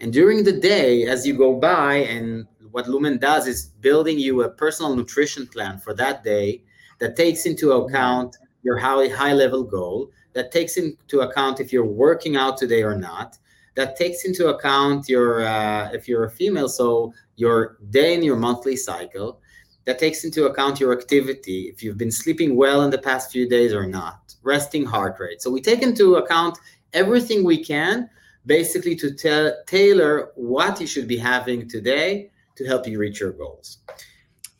And 0.00 0.12
during 0.12 0.44
the 0.44 0.52
day, 0.52 1.04
as 1.04 1.26
you 1.26 1.34
go 1.34 1.54
by 1.54 1.94
and 1.96 2.46
what 2.76 2.86
Lumen 2.90 3.16
does 3.16 3.46
is 3.46 3.68
building 3.80 4.18
you 4.18 4.42
a 4.42 4.50
personal 4.50 4.94
nutrition 4.94 5.46
plan 5.46 5.78
for 5.78 5.94
that 5.94 6.22
day 6.22 6.62
that 6.98 7.16
takes 7.16 7.46
into 7.46 7.72
account 7.72 8.36
your 8.64 8.76
high, 8.76 9.08
high 9.08 9.32
level 9.32 9.64
goal, 9.64 10.10
that 10.34 10.52
takes 10.52 10.76
into 10.76 11.20
account 11.20 11.58
if 11.58 11.72
you're 11.72 11.86
working 11.86 12.36
out 12.36 12.58
today 12.58 12.82
or 12.82 12.94
not, 12.94 13.38
that 13.76 13.96
takes 13.96 14.26
into 14.26 14.48
account 14.48 15.08
your, 15.08 15.42
uh, 15.46 15.88
if 15.94 16.06
you're 16.06 16.24
a 16.24 16.30
female, 16.30 16.68
so 16.68 17.14
your 17.36 17.78
day 17.88 18.12
in 18.12 18.22
your 18.22 18.36
monthly 18.36 18.76
cycle, 18.76 19.40
that 19.86 19.98
takes 19.98 20.24
into 20.24 20.44
account 20.44 20.78
your 20.78 20.92
activity, 20.92 21.70
if 21.72 21.82
you've 21.82 21.96
been 21.96 22.12
sleeping 22.12 22.56
well 22.56 22.82
in 22.82 22.90
the 22.90 22.98
past 22.98 23.32
few 23.32 23.48
days 23.48 23.72
or 23.72 23.86
not, 23.86 24.34
resting 24.42 24.84
heart 24.84 25.18
rate. 25.18 25.40
So 25.40 25.50
we 25.50 25.62
take 25.62 25.80
into 25.80 26.16
account 26.16 26.58
everything 26.92 27.42
we 27.42 27.64
can 27.64 28.10
basically 28.44 28.94
to 28.96 29.14
ta- 29.14 29.56
tailor 29.66 30.32
what 30.34 30.78
you 30.78 30.86
should 30.86 31.08
be 31.08 31.16
having 31.16 31.66
today 31.66 32.32
to 32.56 32.66
help 32.66 32.86
you 32.86 32.98
reach 32.98 33.20
your 33.20 33.32
goals. 33.32 33.78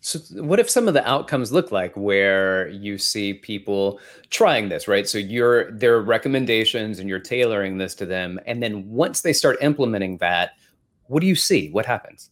So, 0.00 0.20
what 0.40 0.60
if 0.60 0.70
some 0.70 0.86
of 0.86 0.94
the 0.94 1.06
outcomes 1.08 1.50
look 1.50 1.72
like 1.72 1.92
where 1.96 2.68
you 2.68 2.96
see 2.96 3.34
people 3.34 3.98
trying 4.30 4.68
this, 4.68 4.86
right? 4.86 5.08
So, 5.08 5.18
you're 5.18 5.72
their 5.72 6.00
recommendations 6.00 7.00
and 7.00 7.08
you're 7.08 7.18
tailoring 7.18 7.78
this 7.78 7.94
to 7.96 8.06
them. 8.06 8.38
And 8.46 8.62
then 8.62 8.88
once 8.88 9.22
they 9.22 9.32
start 9.32 9.58
implementing 9.60 10.18
that, 10.18 10.52
what 11.08 11.20
do 11.20 11.26
you 11.26 11.34
see? 11.34 11.70
What 11.70 11.86
happens? 11.86 12.30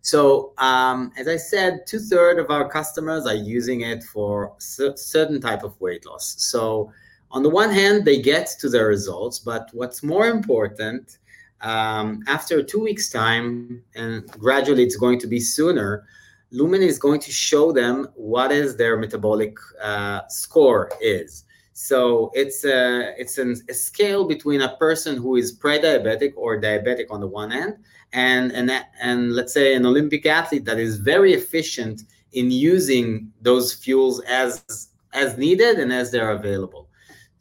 So, 0.00 0.54
um, 0.58 1.12
as 1.16 1.28
I 1.28 1.36
said, 1.36 1.86
two 1.86 2.00
thirds 2.00 2.40
of 2.40 2.50
our 2.50 2.68
customers 2.68 3.26
are 3.26 3.34
using 3.34 3.82
it 3.82 4.02
for 4.02 4.54
c- 4.58 4.96
certain 4.96 5.40
type 5.40 5.62
of 5.62 5.80
weight 5.80 6.06
loss. 6.06 6.34
So, 6.38 6.92
on 7.30 7.42
the 7.42 7.50
one 7.50 7.70
hand, 7.70 8.04
they 8.04 8.20
get 8.20 8.48
to 8.60 8.68
their 8.68 8.86
results, 8.86 9.38
but 9.38 9.68
what's 9.72 10.02
more 10.02 10.28
important 10.28 11.18
um, 11.60 12.22
after 12.26 12.62
two 12.62 12.80
weeks 12.80 13.10
time 13.10 13.82
and 13.94 14.26
gradually 14.32 14.84
it's 14.84 14.96
going 14.96 15.18
to 15.18 15.26
be 15.26 15.40
sooner 15.40 16.04
lumen 16.50 16.82
is 16.82 16.98
going 16.98 17.20
to 17.20 17.32
show 17.32 17.72
them 17.72 18.08
what 18.14 18.52
is 18.52 18.76
their 18.76 18.96
metabolic 18.96 19.56
uh, 19.82 20.26
score 20.28 20.90
is. 21.00 21.44
So 21.74 22.32
it's 22.34 22.64
a 22.64 23.14
it's 23.18 23.38
an, 23.38 23.54
a 23.68 23.74
scale 23.74 24.24
between 24.26 24.62
a 24.62 24.76
person 24.76 25.16
who 25.16 25.36
is 25.36 25.52
pre-diabetic 25.52 26.32
or 26.36 26.60
diabetic 26.60 27.06
on 27.10 27.20
the 27.20 27.28
one 27.28 27.52
end 27.52 27.76
and 28.12 28.50
and 28.52 28.70
and 29.00 29.32
let's 29.32 29.52
say 29.52 29.74
an 29.74 29.84
olympic 29.84 30.26
athlete 30.26 30.64
that 30.64 30.78
is 30.78 30.96
very 30.98 31.34
efficient 31.34 32.02
in 32.32 32.50
using 32.50 33.30
those 33.42 33.72
fuels 33.72 34.20
as 34.22 34.88
as 35.12 35.36
needed 35.36 35.78
and 35.78 35.92
as 35.92 36.10
they're 36.10 36.30
available 36.30 36.87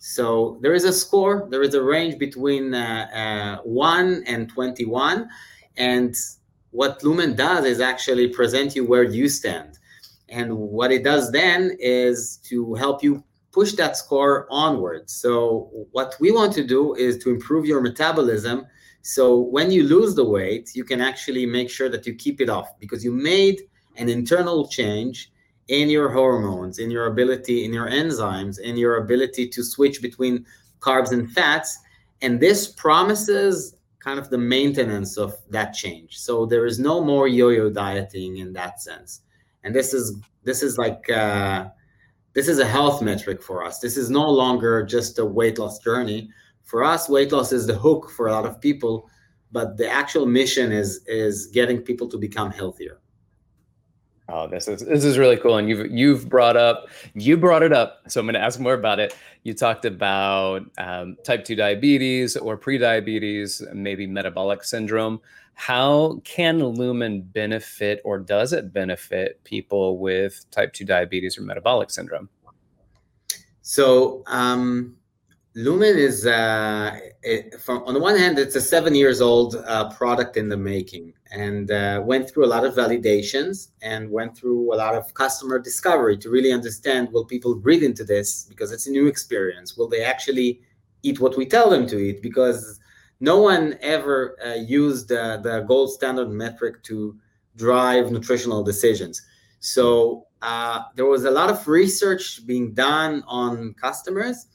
so 0.07 0.57
there 0.61 0.73
is 0.73 0.85
a 0.85 0.93
score, 0.93 1.49
there 1.51 1.63
is 1.63 1.73
a 1.73 1.83
range 1.83 2.17
between 2.17 2.73
uh, 2.73 3.59
uh, 3.59 3.67
1 3.67 4.23
and 4.25 4.47
21. 4.47 5.27
And 5.75 6.15
what 6.71 7.03
Lumen 7.03 7.35
does 7.35 7.65
is 7.65 7.81
actually 7.81 8.29
present 8.29 8.73
you 8.73 8.85
where 8.85 9.03
you 9.03 9.27
stand. 9.27 9.77
And 10.29 10.57
what 10.57 10.93
it 10.93 11.03
does 11.03 11.29
then 11.33 11.75
is 11.77 12.37
to 12.45 12.73
help 12.75 13.03
you 13.03 13.21
push 13.51 13.73
that 13.73 13.97
score 13.97 14.47
onwards. 14.49 15.11
So 15.11 15.69
what 15.91 16.15
we 16.21 16.31
want 16.31 16.53
to 16.53 16.65
do 16.65 16.95
is 16.95 17.17
to 17.23 17.29
improve 17.29 17.65
your 17.65 17.81
metabolism. 17.81 18.65
So 19.01 19.37
when 19.37 19.71
you 19.71 19.83
lose 19.83 20.15
the 20.15 20.23
weight, 20.23 20.69
you 20.73 20.85
can 20.85 21.01
actually 21.01 21.45
make 21.45 21.69
sure 21.69 21.89
that 21.89 22.07
you 22.07 22.15
keep 22.15 22.39
it 22.39 22.47
off 22.47 22.79
because 22.79 23.03
you 23.03 23.11
made 23.11 23.63
an 23.97 24.07
internal 24.07 24.69
change 24.69 25.33
in 25.67 25.89
your 25.89 26.09
hormones, 26.09 26.79
in 26.79 26.89
your 26.89 27.07
ability, 27.07 27.65
in 27.65 27.73
your 27.73 27.89
enzymes, 27.89 28.59
in 28.59 28.77
your 28.77 28.97
ability 28.97 29.47
to 29.49 29.63
switch 29.63 30.01
between 30.01 30.45
carbs 30.79 31.11
and 31.11 31.31
fats. 31.31 31.77
And 32.21 32.39
this 32.39 32.67
promises 32.67 33.75
kind 33.99 34.19
of 34.19 34.29
the 34.29 34.37
maintenance 34.37 35.17
of 35.17 35.35
that 35.49 35.73
change. 35.73 36.17
So 36.17 36.45
there 36.45 36.65
is 36.65 36.79
no 36.79 37.03
more 37.03 37.27
yo-yo 37.27 37.69
dieting 37.69 38.37
in 38.37 38.53
that 38.53 38.81
sense. 38.81 39.21
And 39.63 39.75
this 39.75 39.93
is 39.93 40.15
this 40.43 40.63
is 40.63 40.77
like 40.77 41.09
uh, 41.09 41.67
this 42.33 42.47
is 42.47 42.59
a 42.59 42.65
health 42.65 43.01
metric 43.01 43.43
for 43.43 43.65
us. 43.65 43.79
This 43.79 43.97
is 43.97 44.09
no 44.09 44.29
longer 44.29 44.83
just 44.83 45.19
a 45.19 45.25
weight 45.25 45.59
loss 45.59 45.79
journey. 45.79 46.29
For 46.63 46.83
us, 46.83 47.09
weight 47.09 47.31
loss 47.31 47.51
is 47.51 47.67
the 47.67 47.75
hook 47.75 48.09
for 48.15 48.27
a 48.27 48.31
lot 48.31 48.45
of 48.45 48.61
people, 48.61 49.09
but 49.51 49.75
the 49.75 49.89
actual 49.89 50.25
mission 50.25 50.71
is 50.71 51.01
is 51.07 51.47
getting 51.47 51.81
people 51.81 52.07
to 52.07 52.17
become 52.17 52.51
healthier. 52.51 52.99
Oh, 54.29 54.45
this 54.45 54.67
is 54.67 54.81
this 54.81 55.05
is 55.05 55.17
really 55.17 55.37
cool, 55.37 55.57
and 55.57 55.69
you've 55.69 55.89
you've 55.89 56.27
brought 56.27 56.57
up 56.57 56.89
you 57.13 57.37
brought 57.37 57.63
it 57.63 57.71
up, 57.71 58.01
so 58.07 58.19
I'm 58.19 58.25
going 58.25 58.33
to 58.33 58.41
ask 58.41 58.59
more 58.59 58.73
about 58.73 58.99
it. 58.99 59.15
You 59.43 59.53
talked 59.53 59.85
about 59.85 60.63
um, 60.77 61.15
type 61.23 61.45
two 61.45 61.55
diabetes 61.55 62.35
or 62.35 62.57
pre-diabetes, 62.57 63.63
maybe 63.73 64.05
metabolic 64.05 64.65
syndrome. 64.65 65.21
How 65.53 66.21
can 66.25 66.59
Lumen 66.59 67.21
benefit, 67.21 68.01
or 68.03 68.19
does 68.19 68.51
it 68.51 68.73
benefit 68.73 69.43
people 69.45 69.97
with 69.97 70.45
type 70.51 70.73
two 70.73 70.85
diabetes 70.85 71.37
or 71.37 71.43
metabolic 71.43 71.89
syndrome? 71.89 72.29
So 73.61 74.23
um, 74.27 74.97
Lumen 75.55 75.97
is, 75.97 76.27
uh, 76.27 76.99
it, 77.23 77.59
from, 77.59 77.81
on 77.83 77.93
the 77.95 77.99
one 77.99 78.15
hand, 78.17 78.37
it's 78.37 78.55
a 78.55 78.61
seven 78.61 78.93
years 78.93 79.19
old 79.19 79.55
uh, 79.55 79.89
product 79.89 80.37
in 80.37 80.47
the 80.47 80.57
making 80.57 81.13
and 81.31 81.71
uh, 81.71 82.01
went 82.03 82.29
through 82.29 82.45
a 82.45 82.47
lot 82.47 82.65
of 82.65 82.73
validations 82.75 83.69
and 83.81 84.09
went 84.09 84.37
through 84.37 84.73
a 84.73 84.77
lot 84.77 84.95
of 84.95 85.13
customer 85.13 85.59
discovery 85.59 86.17
to 86.17 86.29
really 86.29 86.51
understand 86.51 87.11
will 87.11 87.25
people 87.25 87.55
breathe 87.55 87.83
into 87.83 88.03
this 88.03 88.43
because 88.43 88.71
it's 88.71 88.87
a 88.87 88.91
new 88.91 89.07
experience? 89.07 89.77
Will 89.77 89.87
they 89.87 90.03
actually 90.03 90.61
eat 91.03 91.19
what 91.19 91.37
we 91.37 91.45
tell 91.45 91.69
them 91.69 91.87
to 91.87 91.97
eat? 91.97 92.21
Because 92.21 92.79
no 93.19 93.39
one 93.39 93.77
ever 93.81 94.37
uh, 94.45 94.53
used 94.53 95.09
the 95.09 95.65
gold 95.67 95.91
standard 95.91 96.29
metric 96.29 96.83
to 96.83 97.17
drive 97.55 98.11
nutritional 98.11 98.63
decisions. 98.63 99.21
So 99.59 100.27
uh, 100.41 100.83
there 100.95 101.05
was 101.05 101.25
a 101.25 101.31
lot 101.31 101.49
of 101.49 101.67
research 101.67 102.45
being 102.45 102.73
done 102.73 103.23
on 103.27 103.73
customers 103.73 104.45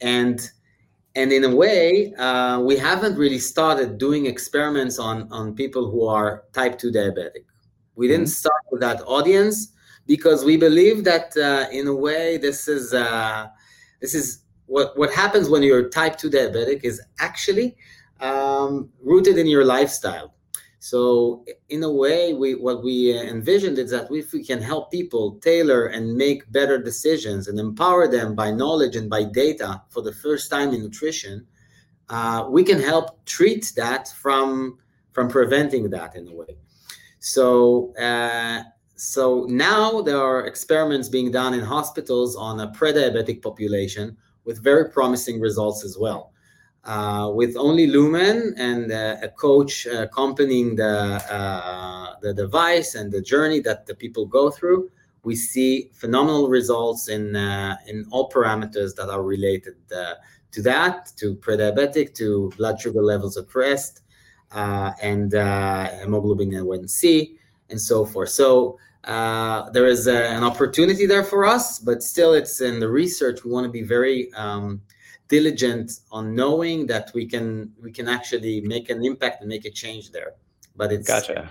and 0.00 0.50
and 1.16 1.32
in 1.32 1.44
a 1.44 1.56
way 1.56 2.14
uh, 2.14 2.60
we 2.60 2.76
haven't 2.76 3.16
really 3.16 3.38
started 3.38 3.98
doing 3.98 4.26
experiments 4.26 4.98
on 4.98 5.26
on 5.32 5.54
people 5.54 5.90
who 5.90 6.06
are 6.06 6.44
type 6.52 6.78
2 6.78 6.92
diabetic 6.92 7.44
we 7.96 8.06
didn't 8.06 8.26
mm-hmm. 8.26 8.44
start 8.44 8.62
with 8.70 8.80
that 8.80 9.00
audience 9.06 9.72
because 10.06 10.44
we 10.44 10.56
believe 10.56 11.02
that 11.02 11.36
uh, 11.36 11.66
in 11.72 11.88
a 11.88 11.94
way 11.94 12.36
this 12.36 12.68
is 12.68 12.94
uh, 12.94 13.46
this 14.00 14.14
is 14.14 14.44
what 14.66 14.96
what 14.96 15.12
happens 15.12 15.48
when 15.48 15.62
you're 15.62 15.88
type 15.88 16.16
2 16.16 16.30
diabetic 16.30 16.84
is 16.84 17.02
actually 17.18 17.76
um, 18.20 18.88
rooted 19.02 19.38
in 19.38 19.46
your 19.46 19.64
lifestyle 19.64 20.35
so 20.86 21.44
in 21.68 21.82
a 21.82 21.90
way, 21.90 22.32
we 22.32 22.54
what 22.54 22.84
we 22.84 23.18
envisioned 23.18 23.76
is 23.76 23.90
that 23.90 24.06
if 24.08 24.32
we 24.32 24.44
can 24.44 24.62
help 24.62 24.92
people 24.92 25.32
tailor 25.40 25.86
and 25.86 26.14
make 26.14 26.48
better 26.52 26.78
decisions 26.80 27.48
and 27.48 27.58
empower 27.58 28.06
them 28.06 28.36
by 28.36 28.52
knowledge 28.52 28.94
and 28.94 29.10
by 29.10 29.24
data 29.24 29.82
for 29.88 30.00
the 30.00 30.12
first 30.12 30.48
time 30.48 30.72
in 30.72 30.82
nutrition, 30.82 31.44
uh, 32.08 32.46
we 32.48 32.62
can 32.62 32.80
help 32.80 33.24
treat 33.24 33.72
that 33.74 34.06
from 34.22 34.78
from 35.10 35.28
preventing 35.28 35.90
that 35.90 36.14
in 36.14 36.28
a 36.28 36.32
way. 36.32 36.56
So 37.18 37.92
uh, 37.96 38.62
so 38.94 39.44
now 39.48 40.02
there 40.02 40.22
are 40.22 40.46
experiments 40.46 41.08
being 41.08 41.32
done 41.32 41.52
in 41.52 41.62
hospitals 41.62 42.36
on 42.36 42.60
a 42.60 42.70
pre-diabetic 42.70 43.42
population 43.42 44.16
with 44.44 44.62
very 44.62 44.88
promising 44.88 45.40
results 45.40 45.84
as 45.84 45.98
well 45.98 46.30
uh, 46.30 46.35
with 47.34 47.56
only 47.56 47.86
Lumen 47.88 48.54
and 48.56 48.92
uh, 48.92 49.16
a 49.22 49.28
coach 49.28 49.86
uh, 49.86 50.02
accompanying 50.02 50.76
the 50.76 51.20
uh, 51.30 52.14
the 52.22 52.32
device 52.32 52.94
and 52.94 53.10
the 53.10 53.20
journey 53.20 53.60
that 53.60 53.86
the 53.86 53.94
people 53.94 54.24
go 54.26 54.50
through, 54.50 54.90
we 55.24 55.34
see 55.34 55.90
phenomenal 55.94 56.48
results 56.48 57.08
in 57.08 57.34
uh, 57.34 57.76
in 57.88 58.06
all 58.10 58.30
parameters 58.30 58.94
that 58.94 59.08
are 59.10 59.22
related 59.22 59.74
uh, 59.94 60.14
to 60.52 60.62
that, 60.62 61.12
to 61.16 61.34
pre-diabetic, 61.34 62.14
to 62.14 62.52
blood 62.56 62.80
sugar 62.80 63.02
levels 63.02 63.36
at 63.36 63.52
rest, 63.54 64.02
and 64.52 65.32
hemoglobin 65.32 66.52
A1C, 66.52 67.36
and 67.70 67.80
so 67.80 68.04
forth. 68.06 68.30
So. 68.30 68.78
there 69.74 69.88
is 69.96 70.08
a, 70.08 70.20
an 70.36 70.42
opportunity 70.42 71.06
there 71.06 71.26
for 71.32 71.44
us, 71.56 71.78
but 71.78 72.02
still, 72.02 72.32
it's 72.40 72.60
in 72.60 72.80
the 72.80 72.88
research. 72.88 73.44
We 73.44 73.50
want 73.52 73.66
to 73.68 73.74
be 73.80 73.84
very 73.96 74.32
um, 74.34 74.80
diligent 75.28 76.00
on 76.12 76.34
knowing 76.34 76.86
that 76.86 77.10
we 77.14 77.26
can 77.26 77.72
we 77.82 77.90
can 77.90 78.08
actually 78.08 78.60
make 78.60 78.90
an 78.90 79.04
impact 79.04 79.40
and 79.40 79.48
make 79.48 79.64
a 79.64 79.70
change 79.70 80.10
there 80.12 80.32
but 80.76 80.92
it's 80.92 81.06
gotcha 81.06 81.50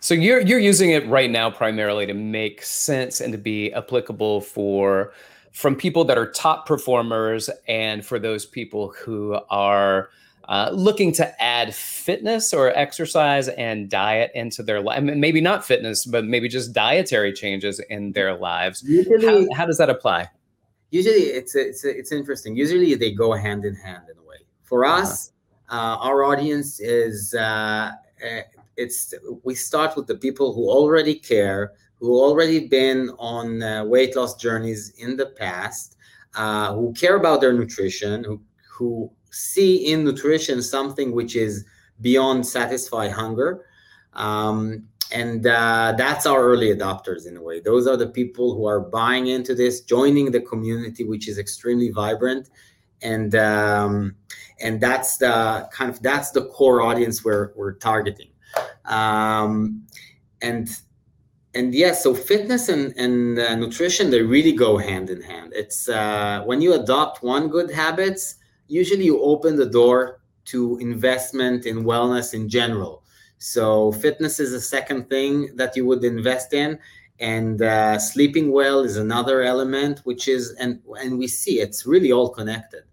so 0.00 0.14
you're 0.14 0.40
you're 0.40 0.58
using 0.58 0.90
it 0.90 1.06
right 1.08 1.30
now 1.30 1.50
primarily 1.50 2.06
to 2.06 2.14
make 2.14 2.62
sense 2.62 3.20
and 3.20 3.32
to 3.32 3.38
be 3.38 3.72
applicable 3.72 4.40
for 4.40 5.12
from 5.52 5.76
people 5.76 6.04
that 6.04 6.18
are 6.18 6.30
top 6.30 6.66
performers 6.66 7.48
and 7.68 8.04
for 8.04 8.18
those 8.18 8.44
people 8.44 8.92
who 8.98 9.38
are 9.50 10.10
uh, 10.48 10.70
looking 10.72 11.12
to 11.12 11.42
add 11.42 11.74
fitness 11.74 12.52
or 12.52 12.70
exercise 12.76 13.48
and 13.48 13.88
diet 13.88 14.30
into 14.34 14.62
their 14.62 14.80
life. 14.80 14.98
I 14.98 15.00
mean, 15.00 15.20
maybe 15.20 15.40
not 15.40 15.64
fitness, 15.64 16.04
but 16.04 16.24
maybe 16.24 16.48
just 16.48 16.72
dietary 16.72 17.32
changes 17.32 17.80
in 17.88 18.12
their 18.12 18.36
lives. 18.36 18.82
Usually, 18.82 19.24
how, 19.24 19.54
how 19.54 19.64
does 19.66 19.78
that 19.78 19.88
apply? 19.88 20.28
Usually 20.94 21.24
it's 21.38 21.54
it's 21.56 21.84
it's 21.84 22.12
interesting. 22.12 22.54
Usually 22.54 22.94
they 22.94 23.10
go 23.10 23.32
hand 23.32 23.64
in 23.64 23.74
hand 23.74 24.04
in 24.10 24.16
a 24.16 24.22
way. 24.22 24.40
For 24.62 24.84
uh-huh. 24.84 25.02
us, 25.02 25.32
uh, 25.68 25.96
our 26.08 26.24
audience 26.24 26.80
is 26.80 27.34
uh, 27.34 27.90
eh, 28.22 28.42
it's 28.76 29.12
we 29.42 29.54
start 29.54 29.96
with 29.96 30.06
the 30.06 30.18
people 30.26 30.54
who 30.54 30.70
already 30.70 31.16
care, 31.16 31.72
who 31.98 32.10
already 32.26 32.68
been 32.68 33.10
on 33.18 33.62
uh, 33.62 33.84
weight 33.84 34.14
loss 34.16 34.36
journeys 34.36 34.92
in 34.96 35.16
the 35.16 35.26
past, 35.26 35.96
uh, 36.36 36.72
who 36.74 36.92
care 36.94 37.16
about 37.16 37.40
their 37.40 37.52
nutrition, 37.52 38.22
who 38.22 38.40
who 38.74 39.10
see 39.30 39.92
in 39.92 40.04
nutrition 40.04 40.62
something 40.62 41.10
which 41.10 41.34
is 41.34 41.64
beyond 42.00 42.46
satisfy 42.46 43.08
hunger. 43.08 43.64
Um, 44.12 44.86
and 45.14 45.46
uh, 45.46 45.94
that's 45.96 46.26
our 46.26 46.42
early 46.42 46.74
adopters 46.74 47.24
in 47.24 47.36
a 47.36 47.42
way. 47.42 47.60
Those 47.60 47.86
are 47.86 47.96
the 47.96 48.08
people 48.08 48.52
who 48.56 48.66
are 48.66 48.80
buying 48.80 49.28
into 49.28 49.54
this 49.54 49.80
joining 49.80 50.32
the 50.32 50.40
community 50.40 51.04
which 51.04 51.28
is 51.28 51.38
extremely 51.38 51.90
vibrant. 51.90 52.50
And 53.00 53.34
um, 53.36 54.16
and 54.60 54.80
that's 54.80 55.18
the 55.18 55.68
kind 55.72 55.88
of 55.90 56.02
that's 56.02 56.32
the 56.32 56.46
core 56.46 56.82
audience 56.82 57.24
we're 57.24 57.52
we're 57.54 57.74
targeting. 57.74 58.30
Um, 58.86 59.86
and 60.42 60.68
and 61.54 61.72
yes 61.72 62.02
so 62.02 62.12
fitness 62.12 62.68
and, 62.68 62.92
and 62.96 63.38
uh, 63.38 63.54
nutrition 63.54 64.10
they 64.10 64.22
really 64.22 64.52
go 64.52 64.78
hand 64.78 65.10
in 65.10 65.22
hand. 65.22 65.52
It's 65.54 65.88
uh, 65.88 66.42
when 66.44 66.60
you 66.60 66.74
adopt 66.74 67.22
one 67.22 67.48
good 67.48 67.70
habits 67.70 68.36
usually 68.66 69.04
you 69.04 69.22
open 69.22 69.54
the 69.54 69.66
door 69.66 70.22
to 70.46 70.78
investment 70.78 71.66
in 71.66 71.84
wellness 71.84 72.34
in 72.34 72.48
general 72.48 73.03
so 73.38 73.92
fitness 73.92 74.40
is 74.40 74.52
a 74.52 74.60
second 74.60 75.08
thing 75.08 75.54
that 75.56 75.76
you 75.76 75.84
would 75.86 76.04
invest 76.04 76.52
in, 76.52 76.78
and 77.20 77.62
uh, 77.62 77.98
sleeping 77.98 78.50
well 78.50 78.80
is 78.80 78.96
another 78.96 79.42
element, 79.42 80.00
which 80.04 80.28
is 80.28 80.54
and 80.60 80.80
and 81.00 81.18
we 81.18 81.26
see 81.26 81.60
it's 81.60 81.86
really 81.86 82.12
all 82.12 82.30
connected. 82.30 82.84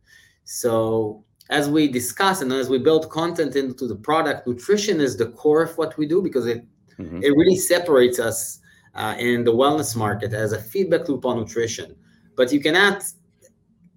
So 0.43 1.23
as 1.49 1.69
we 1.69 1.87
discuss 1.87 2.41
and 2.41 2.51
as 2.51 2.69
we 2.69 2.79
build 2.79 3.09
content 3.09 3.55
into 3.55 3.87
the 3.87 3.95
product, 3.95 4.47
nutrition 4.47 5.01
is 5.01 5.17
the 5.17 5.27
core 5.27 5.63
of 5.63 5.77
what 5.77 5.97
we 5.97 6.07
do 6.07 6.21
because 6.21 6.47
it 6.47 6.65
mm-hmm. 6.97 7.21
it 7.23 7.29
really 7.29 7.57
separates 7.57 8.19
us 8.19 8.59
uh, 8.95 9.15
in 9.17 9.43
the 9.43 9.53
wellness 9.53 9.95
market 9.95 10.33
as 10.33 10.53
a 10.53 10.61
feedback 10.61 11.07
loop 11.09 11.25
on 11.25 11.37
nutrition. 11.37 11.95
But 12.35 12.51
you 12.51 12.59
cannot 12.59 13.03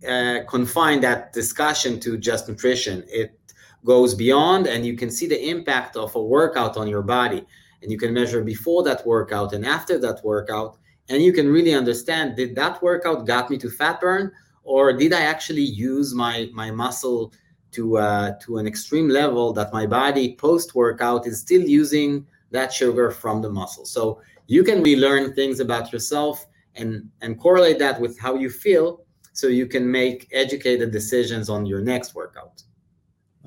uh, 0.06 0.40
confine 0.48 1.00
that 1.00 1.32
discussion 1.32 2.00
to 2.00 2.18
just 2.18 2.48
nutrition. 2.48 3.04
It 3.08 3.38
goes 3.84 4.14
beyond 4.14 4.66
and 4.66 4.84
you 4.84 4.96
can 4.96 5.10
see 5.10 5.26
the 5.26 5.48
impact 5.48 5.96
of 5.96 6.14
a 6.14 6.22
workout 6.22 6.76
on 6.76 6.88
your 6.88 7.02
body. 7.02 7.44
And 7.82 7.92
you 7.92 7.98
can 7.98 8.14
measure 8.14 8.42
before 8.42 8.82
that 8.84 9.06
workout 9.06 9.52
and 9.52 9.64
after 9.66 9.98
that 9.98 10.24
workout. 10.24 10.78
And 11.10 11.22
you 11.22 11.32
can 11.32 11.48
really 11.48 11.74
understand 11.74 12.36
did 12.36 12.54
that 12.56 12.82
workout 12.82 13.26
got 13.26 13.50
me 13.50 13.58
to 13.58 13.70
fat 13.70 14.00
burn? 14.00 14.32
Or 14.62 14.94
did 14.94 15.12
i 15.12 15.20
actually 15.20 15.62
use 15.62 16.14
my 16.14 16.48
my 16.54 16.70
muscle 16.70 17.32
to 17.72 17.98
uh, 17.98 18.38
to 18.40 18.56
an 18.56 18.66
extreme 18.66 19.08
level 19.08 19.52
that 19.52 19.72
my 19.72 19.86
body 19.86 20.36
post 20.36 20.74
workout 20.74 21.26
is 21.26 21.40
still 21.40 21.60
using 21.60 22.26
that 22.52 22.72
sugar 22.72 23.10
from 23.10 23.42
the 23.42 23.50
muscle? 23.50 23.84
So 23.84 24.22
you 24.46 24.64
can 24.64 24.82
really 24.82 25.00
learn 25.00 25.34
things 25.34 25.60
about 25.60 25.92
yourself 25.92 26.46
and 26.74 27.10
and 27.20 27.38
correlate 27.38 27.78
that 27.80 28.00
with 28.00 28.18
how 28.18 28.36
you 28.36 28.48
feel 28.48 29.04
so 29.34 29.48
you 29.48 29.66
can 29.66 29.90
make 29.90 30.28
educated 30.32 30.90
decisions 30.90 31.50
on 31.50 31.66
your 31.66 31.82
next 31.82 32.14
workout 32.14 32.62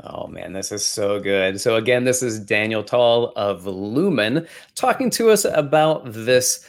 Oh 0.03 0.27
man, 0.27 0.53
this 0.53 0.71
is 0.71 0.85
so 0.85 1.19
good. 1.19 1.59
So 1.59 1.75
again, 1.75 2.03
this 2.03 2.21
is 2.21 2.39
Daniel 2.39 2.83
Tal 2.83 3.33
of 3.35 3.65
Lumen 3.65 4.47
talking 4.75 5.09
to 5.11 5.31
us 5.31 5.43
about 5.43 6.03
this 6.05 6.67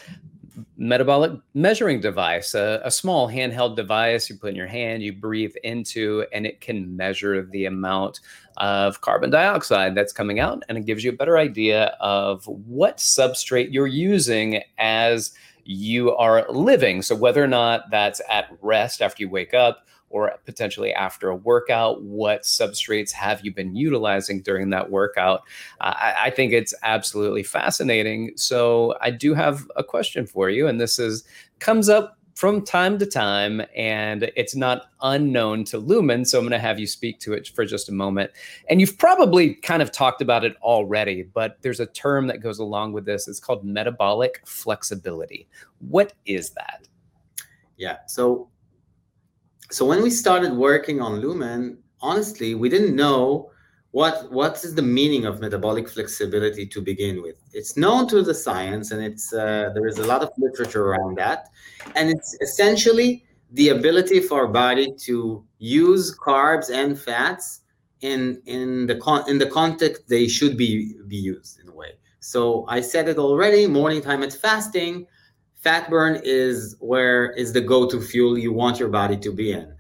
metabolic 0.79 1.33
measuring 1.55 2.01
device, 2.01 2.55
a, 2.55 2.81
a, 2.85 2.91
small 2.91 3.29
handheld 3.29 3.77
device 3.77 4.31
you 4.31 4.37
put 4.37 4.51
in 4.51 4.57
your 4.57 4.67
hand, 4.67 5.03
you 5.03 5.13
breathe 5.13 5.55
into, 5.65 6.25
and 6.33 6.47
it 6.47 6.61
can 6.61 6.97
measure 6.97 7.43
the 7.43 7.67
amount 7.67 8.21
of 8.59 9.01
carbon 9.01 9.29
dioxide 9.29 9.95
that's 9.95 10.13
coming 10.13 10.39
out, 10.39 10.63
and 10.69 10.79
it 10.79 10.87
gives 10.87 11.05
you 11.05 11.11
a 11.11 11.17
better 11.17 11.37
idea 11.37 11.97
of 12.01 12.47
what 12.47 12.99
substrate 12.99 13.73
you're 13.73 13.89
using 13.89 14.63
as 14.79 15.33
you 15.65 16.15
are 16.17 16.47
living. 16.49 17.03
So 17.03 17.15
whether 17.15 17.43
or 17.43 17.49
not 17.49 17.91
that's 17.91 18.23
at 18.31 18.47
rest 18.63 19.03
after 19.03 19.23
you 19.23 19.29
wake 19.29 19.55
up 19.55 19.85
or 20.11 20.33
potentially 20.45 20.93
after 20.93 21.29
a 21.29 21.37
workout? 21.37 22.03
What 22.03 22.43
substrates 22.43 23.13
have 23.13 23.45
you 23.45 23.53
been 23.53 23.75
utilizing 23.75 24.43
during 24.43 24.71
that 24.71 24.91
workout? 24.91 25.43
Uh, 25.81 25.95
I, 25.97 26.17
I, 26.25 26.31
think 26.31 26.53
it's 26.53 26.75
absolutely 26.83 27.43
fascinating. 27.43 28.33
So 28.37 28.95
I 29.01 29.11
do 29.11 29.35
have 29.35 29.71
a 29.77 29.85
question 29.85 30.27
for 30.27 30.51
you, 30.51 30.67
and 30.67 30.81
this 30.81 30.99
is 30.99 31.25
comes 31.59 31.89
up 31.89 32.19
from 32.39 32.65
time 32.65 33.01
to 33.01 33.05
time, 33.05 33.61
and 33.75 34.31
it's 34.37 34.55
not 34.55 34.93
unknown 35.03 35.65
to 35.65 35.77
Lumen. 35.77 36.25
So 36.25 36.39
I'm 36.39 36.45
going 36.45 36.53
to 36.53 36.59
have 36.61 36.79
you 36.79 36.87
speak 36.87 37.19
to 37.19 37.33
it 37.33 37.49
for 37.49 37.65
just 37.65 37.89
a 37.89 37.93
moment. 37.93 38.31
And 38.71 38.81
you've 38.81 38.97
probably 38.97 39.55
kind 39.55 39.83
of 39.83 39.91
talked 39.91 40.23
about 40.23 40.45
it 40.45 40.55
already, 40.63 41.25
but 41.25 41.59
there's 41.63 41.81
a 41.81 41.87
term 41.87 42.29
that 42.29 42.41
goes 42.41 42.61
along 42.61 42.93
with 42.93 43.05
this. 43.05 43.27
It's 43.27 43.41
called 43.41 43.65
metabolic 43.65 44.41
flexibility. 44.47 45.49
What 45.81 46.13
is 46.27 46.51
that? 46.51 46.87
Yeah. 47.77 47.97
So 48.07 48.49
so 49.71 49.85
when 49.85 50.03
we 50.03 50.11
started 50.11 50.53
working 50.53 51.01
on 51.01 51.21
Lumen, 51.21 51.79
honestly, 52.01 52.55
we 52.55 52.69
didn't 52.69 52.95
know 52.95 53.51
what 53.91 54.31
what 54.31 54.63
is 54.65 54.75
the 54.75 54.83
meaning 54.83 55.25
of 55.25 55.41
metabolic 55.41 55.89
flexibility 55.89 56.67
to 56.67 56.81
begin 56.81 57.23
with. 57.23 57.37
It's 57.53 57.77
known 57.77 58.07
to 58.09 58.23
the 58.23 58.35
science, 58.35 58.91
and 58.91 59.03
it's 59.03 59.33
uh, 59.33 59.71
there 59.75 59.87
is 59.87 59.99
a 59.99 60.07
lot 60.07 60.23
of 60.23 60.31
literature 60.39 60.85
around 60.87 61.17
that, 61.19 61.49
and 61.97 62.11
it's 62.11 62.37
essentially 62.41 63.25
the 63.53 63.71
ability 63.71 64.21
for 64.21 64.43
our 64.43 64.49
body 64.49 64.93
to 65.07 65.45
use 65.59 66.17
carbs 66.19 66.71
and 66.71 66.99
fats 66.99 67.63
in 68.01 68.41
in 68.47 68.87
the 68.87 68.97
con- 68.97 69.29
in 69.29 69.39
the 69.39 69.47
context 69.47 70.09
they 70.09 70.29
should 70.29 70.57
be 70.57 70.95
be 71.09 71.17
used 71.17 71.61
in 71.61 71.69
a 71.69 71.75
way. 71.75 71.93
So 72.21 72.67
I 72.69 72.81
said 72.81 73.09
it 73.09 73.19
already. 73.19 73.67
Morning 73.67 74.03
time 74.03 74.23
at 74.23 74.33
fasting, 74.33 75.07
fat 75.59 75.91
burn 75.91 76.21
is 76.25 76.77
where 76.81 77.33
is 77.33 77.53
the 77.53 77.61
go-to 77.61 78.01
fuel 78.01 78.39
you 78.39 78.53
want 78.53 78.79
your 78.79 78.89
body 78.89 79.17
to 79.19 79.33
be 79.33 79.53
in. 79.53 79.73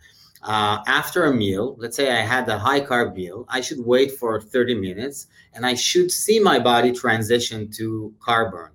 Uh, 0.42 0.78
after 0.86 1.24
a 1.24 1.34
meal, 1.34 1.76
let's 1.78 1.96
say 1.96 2.12
I 2.12 2.20
had 2.20 2.48
a 2.48 2.58
high 2.58 2.80
carb 2.80 3.14
meal, 3.14 3.44
I 3.48 3.60
should 3.60 3.84
wait 3.84 4.12
for 4.12 4.40
30 4.40 4.74
minutes 4.74 5.26
and 5.54 5.66
I 5.66 5.74
should 5.74 6.10
see 6.10 6.38
my 6.38 6.58
body 6.58 6.92
transition 6.92 7.70
to 7.72 8.14
carb 8.20 8.52
burn. 8.52 8.70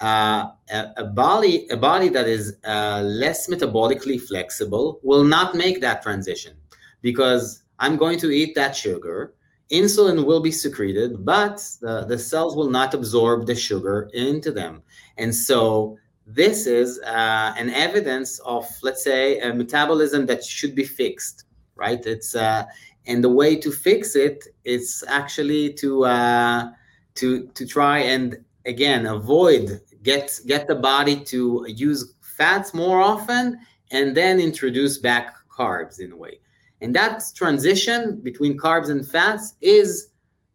Uh, 0.00 0.50
a, 0.70 0.92
a, 0.98 1.04
body 1.04 1.66
a 1.70 1.76
body 1.76 2.08
that 2.08 2.26
is 2.28 2.56
uh, 2.66 3.00
less 3.02 3.48
metabolically 3.48 4.20
flexible 4.20 4.98
will 5.02 5.24
not 5.24 5.54
make 5.54 5.80
that 5.80 6.02
transition 6.02 6.54
because 7.00 7.62
I'm 7.78 7.96
going 7.96 8.18
to 8.18 8.30
eat 8.30 8.54
that 8.56 8.76
sugar. 8.76 9.34
Insulin 9.70 10.26
will 10.26 10.40
be 10.40 10.50
secreted, 10.50 11.24
but 11.24 11.56
the, 11.80 12.04
the 12.04 12.18
cells 12.18 12.54
will 12.54 12.68
not 12.68 12.92
absorb 12.92 13.46
the 13.46 13.54
sugar 13.54 14.10
into 14.12 14.50
them. 14.52 14.82
And 15.16 15.34
so 15.34 15.96
this 16.26 16.66
is 16.66 17.00
uh, 17.00 17.54
an 17.56 17.70
evidence 17.70 18.38
of, 18.40 18.66
let's 18.82 19.04
say, 19.04 19.40
a 19.40 19.52
metabolism 19.52 20.26
that 20.26 20.42
should 20.42 20.74
be 20.74 20.84
fixed, 20.84 21.44
right? 21.76 22.04
It's 22.06 22.34
uh, 22.34 22.64
and 23.06 23.22
the 23.22 23.28
way 23.28 23.56
to 23.56 23.70
fix 23.70 24.16
it 24.16 24.44
is 24.64 25.04
actually 25.08 25.74
to 25.74 26.04
uh, 26.04 26.70
to 27.16 27.46
to 27.48 27.66
try 27.66 27.98
and 27.98 28.42
again 28.64 29.06
avoid 29.06 29.80
get 30.02 30.40
get 30.46 30.66
the 30.66 30.74
body 30.74 31.16
to 31.16 31.66
use 31.68 32.14
fats 32.20 32.72
more 32.72 33.00
often 33.00 33.58
and 33.90 34.16
then 34.16 34.40
introduce 34.40 34.98
back 34.98 35.34
carbs 35.48 36.00
in 36.00 36.12
a 36.12 36.16
way. 36.16 36.40
And 36.80 36.94
that 36.96 37.22
transition 37.34 38.20
between 38.22 38.58
carbs 38.58 38.90
and 38.90 39.06
fats 39.06 39.54
is 39.60 40.08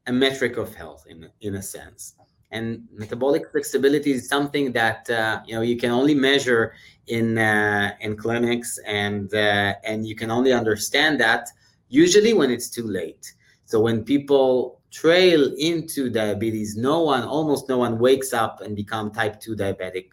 a 0.08 0.12
metric 0.12 0.58
of 0.58 0.76
health 0.76 1.06
in, 1.08 1.30
in 1.42 1.56
a 1.56 1.62
sense. 1.62 2.16
And 2.52 2.88
metabolic 2.92 3.52
flexibility 3.52 4.12
is 4.12 4.28
something 4.28 4.72
that 4.72 5.10
uh, 5.10 5.42
you 5.46 5.54
know 5.54 5.62
you 5.62 5.78
can 5.78 5.92
only 5.92 6.16
measure 6.16 6.74
in 7.08 7.38
uh, 7.38 7.96
in 8.02 8.18
clinics, 8.18 8.80
and 8.88 9.32
uh, 9.34 9.76
and 9.84 10.08
you 10.08 10.16
can 10.16 10.32
only 10.32 10.52
understand 10.52 11.20
that 11.20 11.50
usually 11.90 12.34
when 12.34 12.50
it's 12.50 12.70
too 12.70 12.88
late. 12.88 13.34
So 13.66 13.80
when 13.80 14.04
people 14.04 14.82
trail 14.92 15.54
into 15.58 16.10
diabetes, 16.10 16.76
no 16.76 17.02
one, 17.02 17.24
almost 17.24 17.70
no 17.70 17.78
one, 17.78 18.00
wakes 18.00 18.34
up 18.34 18.62
and 18.62 18.76
become 18.76 19.12
type 19.12 19.40
two 19.40 19.56
diabetic 19.56 20.08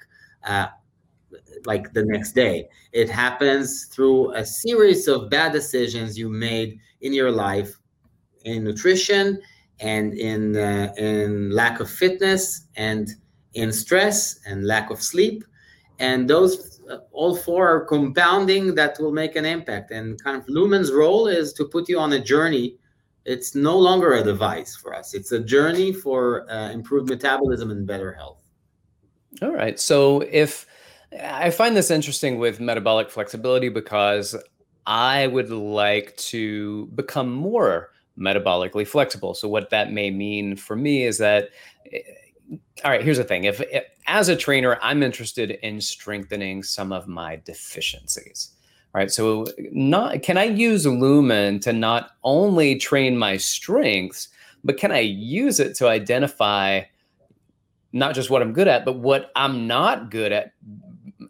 uh, 0.45 0.67
like 1.65 1.93
the 1.93 2.05
next 2.05 2.33
day. 2.33 2.69
It 2.93 3.09
happens 3.09 3.87
through 3.87 4.35
a 4.35 4.45
series 4.45 5.09
of 5.09 5.31
bad 5.31 5.53
decisions 5.53 6.19
you 6.19 6.29
made 6.29 6.79
in 7.01 7.13
your 7.13 7.31
life 7.31 7.79
in 8.45 8.65
nutrition 8.65 9.41
and 9.81 10.15
in 10.15 10.57
uh, 10.57 10.93
in 10.97 11.51
lack 11.51 11.81
of 11.81 11.91
fitness 11.91 12.67
and 12.77 13.11
in 13.55 13.73
stress 13.73 14.41
and 14.47 14.67
lack 14.67 14.91
of 14.91 15.03
sleep. 15.03 15.45
And 15.99 16.29
those 16.29 16.81
uh, 16.91 16.99
all 17.13 17.35
four 17.35 17.69
are 17.69 17.85
compounding 17.85 18.75
that 18.75 18.99
will 19.01 19.13
make 19.13 19.37
an 19.37 19.45
impact. 19.45 19.91
And 19.91 20.23
kind 20.23 20.37
of 20.37 20.49
lumen's 20.49 20.93
role 20.93 21.27
is 21.27 21.53
to 21.55 21.65
put 21.65 21.89
you 21.89 21.99
on 21.99 22.13
a 22.13 22.21
journey. 22.21 22.77
It's 23.25 23.55
no 23.55 23.77
longer 23.77 24.13
a 24.13 24.23
device 24.23 24.77
for 24.77 24.95
us. 24.95 25.15
It's 25.15 25.33
a 25.33 25.41
journey 25.41 25.93
for 25.93 26.51
uh, 26.51 26.71
improved 26.71 27.09
metabolism 27.09 27.71
and 27.71 27.87
better 27.87 28.13
health. 28.13 28.43
All 29.43 29.53
right. 29.53 29.81
So 29.81 30.21
if 30.31 30.67
I 31.23 31.51
find 31.51 31.77
this 31.77 31.91
interesting 31.91 32.39
with 32.39 32.61
metabolic 32.61 33.11
flexibility 33.11 33.69
because 33.69 34.37
I 34.87 35.27
would 35.27 35.51
like 35.51 36.17
to 36.19 36.87
become 36.95 37.33
more 37.33 37.91
metabolically 38.19 38.87
flexible. 38.87 39.35
So, 39.35 39.49
what 39.49 39.71
that 39.71 39.93
may 39.93 40.11
mean 40.11 40.57
for 40.57 40.77
me 40.77 41.05
is 41.05 41.19
that, 41.19 41.51
eh, 41.93 41.99
all 42.85 42.91
right, 42.91 43.03
here's 43.03 43.19
the 43.19 43.25
thing 43.25 43.45
if, 43.45 43.61
if 43.73 43.85
as 44.07 44.29
a 44.29 44.37
trainer, 44.37 44.79
I'm 44.83 45.03
interested 45.03 45.53
in 45.63 45.81
strengthening 45.81 46.63
some 46.63 46.93
of 46.93 47.09
my 47.09 47.41
deficiencies. 47.45 48.53
All 48.95 49.01
right, 49.01 49.11
so 49.11 49.47
not 49.73 50.23
can 50.23 50.39
I 50.39 50.45
use 50.45 50.87
Lumen 50.87 51.61
to 51.61 51.73
not 51.73 52.13
only 52.25 52.77
train 52.77 53.19
my 53.19 53.37
strengths, 53.37 54.29
but 54.65 54.79
can 54.79 54.91
I 54.91 55.01
use 55.01 55.61
it 55.61 55.75
to 55.77 55.89
identify 55.89 56.83
not 57.93 58.15
just 58.15 58.31
what 58.31 58.43
I'm 58.43 58.53
good 58.53 58.69
at, 58.69 58.85
but 58.85 58.99
what 58.99 59.31
I'm 59.37 59.67
not 59.67 60.11
good 60.11 60.33
at 60.33 60.53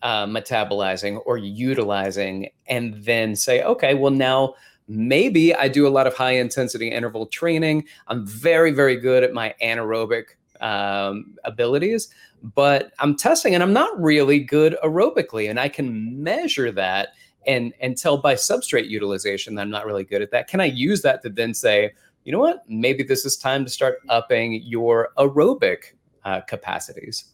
uh, 0.03 0.27
metabolizing 0.27 1.21
or 1.25 1.39
utilizing, 1.39 2.51
and 2.69 2.95
then 3.05 3.37
say, 3.37 3.63
okay, 3.63 3.95
well, 3.95 4.11
now 4.11 4.55
maybe 4.89 5.55
I 5.55 5.69
do 5.69 5.87
a 5.87 5.91
lot 5.91 6.07
of 6.07 6.15
high 6.15 6.33
intensity 6.33 6.89
interval 6.89 7.27
training. 7.27 7.85
I'm 8.07 8.27
very, 8.27 8.71
very 8.71 8.97
good 8.97 9.25
at 9.25 9.33
my 9.33 9.55
anaerobic 9.63 10.25
um, 10.61 11.37
abilities, 11.45 12.09
but 12.43 12.93
I'm 12.99 13.17
testing 13.17 13.55
and 13.55 13.63
I'm 13.63 13.73
not 13.73 14.01
really 14.01 14.41
good 14.41 14.77
aerobically. 14.85 15.51
And 15.51 15.59
I 15.59 15.69
can 15.69 16.23
measure 16.23 16.71
that 16.73 17.11
and, 17.47 17.73
and 17.81 17.97
tell 17.97 18.19
by 18.19 18.35
substrate 18.35 18.89
utilization 18.89 19.55
that 19.55 19.63
I'm 19.63 19.71
not 19.71 19.87
really 19.87 20.05
good 20.05 20.23
at 20.23 20.31
that. 20.33 20.49
Can 20.49 20.61
I 20.61 20.67
use 20.67 21.03
that 21.03 21.23
to 21.23 21.29
then 21.29 21.55
say, 21.55 21.93
you 22.25 22.33
know 22.33 22.41
what, 22.41 22.63
maybe 22.69 23.05
this 23.05 23.25
is 23.25 23.37
time 23.37 23.65
to 23.65 23.71
start 23.71 23.99
upping 24.09 24.63
your 24.65 25.11
aerobic 25.17 25.93
uh, 26.25 26.41
capacities? 26.43 27.27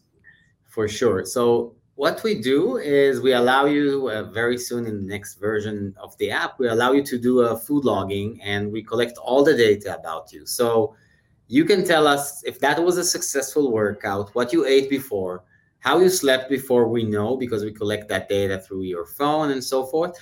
For 0.67 0.87
sure. 0.87 1.25
So 1.25 1.75
what 1.95 2.23
we 2.23 2.41
do 2.41 2.77
is 2.77 3.21
we 3.21 3.33
allow 3.33 3.65
you 3.65 4.09
uh, 4.09 4.23
very 4.23 4.57
soon 4.57 4.87
in 4.87 5.01
the 5.01 5.07
next 5.07 5.35
version 5.35 5.93
of 5.97 6.17
the 6.17 6.31
app 6.31 6.57
we 6.57 6.67
allow 6.67 6.91
you 6.91 7.03
to 7.03 7.19
do 7.19 7.41
a 7.41 7.57
food 7.57 7.85
logging 7.85 8.41
and 8.41 8.71
we 8.71 8.81
collect 8.81 9.17
all 9.19 9.43
the 9.43 9.55
data 9.55 9.95
about 9.95 10.33
you. 10.33 10.45
So 10.45 10.95
you 11.47 11.65
can 11.65 11.85
tell 11.85 12.07
us 12.07 12.43
if 12.43 12.59
that 12.59 12.83
was 12.83 12.97
a 12.97 13.03
successful 13.03 13.71
workout 13.71 14.33
what 14.33 14.51
you 14.51 14.65
ate 14.65 14.89
before 14.89 15.43
how 15.83 15.99
you 15.99 16.09
slept 16.09 16.49
before 16.49 16.87
we 16.87 17.03
know 17.03 17.35
because 17.35 17.63
we 17.63 17.71
collect 17.71 18.07
that 18.07 18.29
data 18.29 18.57
through 18.57 18.83
your 18.83 19.05
phone 19.05 19.51
and 19.51 19.61
so 19.61 19.85
forth. 19.85 20.17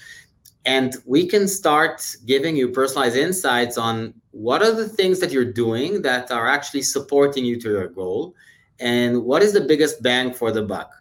And 0.65 0.95
we 1.05 1.27
can 1.27 1.47
start 1.47 2.03
giving 2.25 2.55
you 2.55 2.69
personalized 2.69 3.15
insights 3.15 3.77
on 3.77 4.13
what 4.31 4.63
are 4.63 4.71
the 4.71 4.89
things 4.89 5.19
that 5.19 5.31
you're 5.31 5.53
doing 5.53 6.01
that 6.01 6.31
are 6.31 6.47
actually 6.47 6.81
supporting 6.81 7.45
you 7.45 7.60
to 7.62 7.69
your 7.69 7.88
goal 7.88 8.36
and 8.79 9.23
what 9.23 9.43
is 9.43 9.53
the 9.53 9.62
biggest 9.62 10.01
bang 10.01 10.34
for 10.34 10.51
the 10.51 10.63
buck 10.63 11.00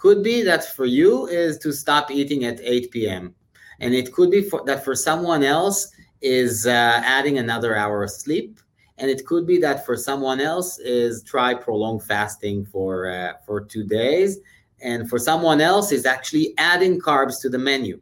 could 0.00 0.22
be 0.22 0.42
that 0.42 0.64
for 0.74 0.86
you 0.86 1.26
is 1.26 1.58
to 1.58 1.72
stop 1.72 2.10
eating 2.10 2.44
at 2.44 2.58
8 2.62 2.90
p.m. 2.90 3.34
And 3.80 3.94
it 3.94 4.12
could 4.12 4.30
be 4.30 4.42
for, 4.42 4.64
that 4.64 4.82
for 4.84 4.94
someone 4.94 5.42
else 5.42 5.88
is 6.22 6.66
uh, 6.66 7.00
adding 7.04 7.38
another 7.38 7.76
hour 7.76 8.02
of 8.02 8.10
sleep. 8.10 8.60
And 8.98 9.10
it 9.10 9.24
could 9.26 9.46
be 9.46 9.58
that 9.58 9.86
for 9.86 9.96
someone 9.96 10.40
else 10.40 10.78
is 10.78 11.22
try 11.22 11.54
prolonged 11.54 12.02
fasting 12.02 12.66
for 12.66 13.10
uh, 13.10 13.34
for 13.46 13.62
two 13.62 13.84
days. 13.84 14.38
And 14.82 15.08
for 15.08 15.18
someone 15.18 15.60
else 15.60 15.92
is 15.92 16.06
actually 16.06 16.54
adding 16.58 16.98
carbs 17.00 17.40
to 17.42 17.50
the 17.50 17.58
menu. 17.58 18.00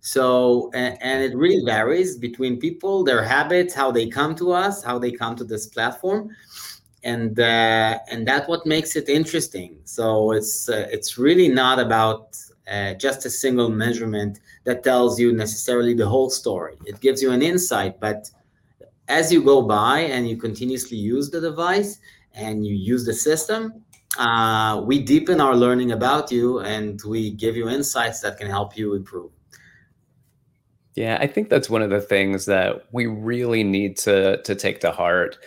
So, 0.00 0.70
and, 0.72 0.96
and 1.02 1.22
it 1.22 1.36
really 1.36 1.62
varies 1.64 2.16
between 2.16 2.58
people, 2.58 3.04
their 3.04 3.22
habits, 3.22 3.74
how 3.74 3.90
they 3.90 4.06
come 4.08 4.34
to 4.36 4.52
us, 4.52 4.82
how 4.82 4.98
they 4.98 5.12
come 5.12 5.36
to 5.36 5.44
this 5.44 5.66
platform 5.66 6.30
and 7.02 7.38
uh, 7.38 7.98
and 8.10 8.26
that's 8.26 8.48
what 8.48 8.66
makes 8.66 8.96
it 8.96 9.08
interesting. 9.08 9.78
So 9.84 10.32
it's 10.32 10.68
uh, 10.68 10.86
it's 10.90 11.18
really 11.18 11.48
not 11.48 11.78
about 11.78 12.36
uh, 12.70 12.94
just 12.94 13.24
a 13.24 13.30
single 13.30 13.68
measurement 13.68 14.40
that 14.64 14.84
tells 14.84 15.18
you 15.18 15.32
necessarily 15.32 15.94
the 15.94 16.06
whole 16.06 16.30
story. 16.30 16.76
It 16.86 17.00
gives 17.00 17.22
you 17.22 17.32
an 17.32 17.42
insight, 17.42 18.00
but 18.00 18.30
as 19.08 19.32
you 19.32 19.42
go 19.42 19.62
by 19.62 20.00
and 20.00 20.28
you 20.28 20.36
continuously 20.36 20.96
use 20.96 21.30
the 21.30 21.40
device 21.40 21.98
and 22.34 22.64
you 22.64 22.74
use 22.74 23.04
the 23.04 23.14
system, 23.14 23.82
uh, 24.18 24.80
we 24.84 25.00
deepen 25.00 25.40
our 25.40 25.56
learning 25.56 25.92
about 25.92 26.30
you 26.30 26.60
and 26.60 27.00
we 27.06 27.30
give 27.30 27.56
you 27.56 27.68
insights 27.68 28.20
that 28.20 28.38
can 28.38 28.48
help 28.48 28.76
you 28.76 28.94
improve. 28.94 29.30
Yeah, 30.94 31.18
I 31.20 31.26
think 31.26 31.48
that's 31.48 31.70
one 31.70 31.82
of 31.82 31.90
the 31.90 32.00
things 32.00 32.46
that 32.46 32.86
we 32.92 33.06
really 33.06 33.62
need 33.62 33.96
to 33.98 34.42
to 34.42 34.54
take 34.54 34.80
to 34.80 34.90
heart 34.90 35.38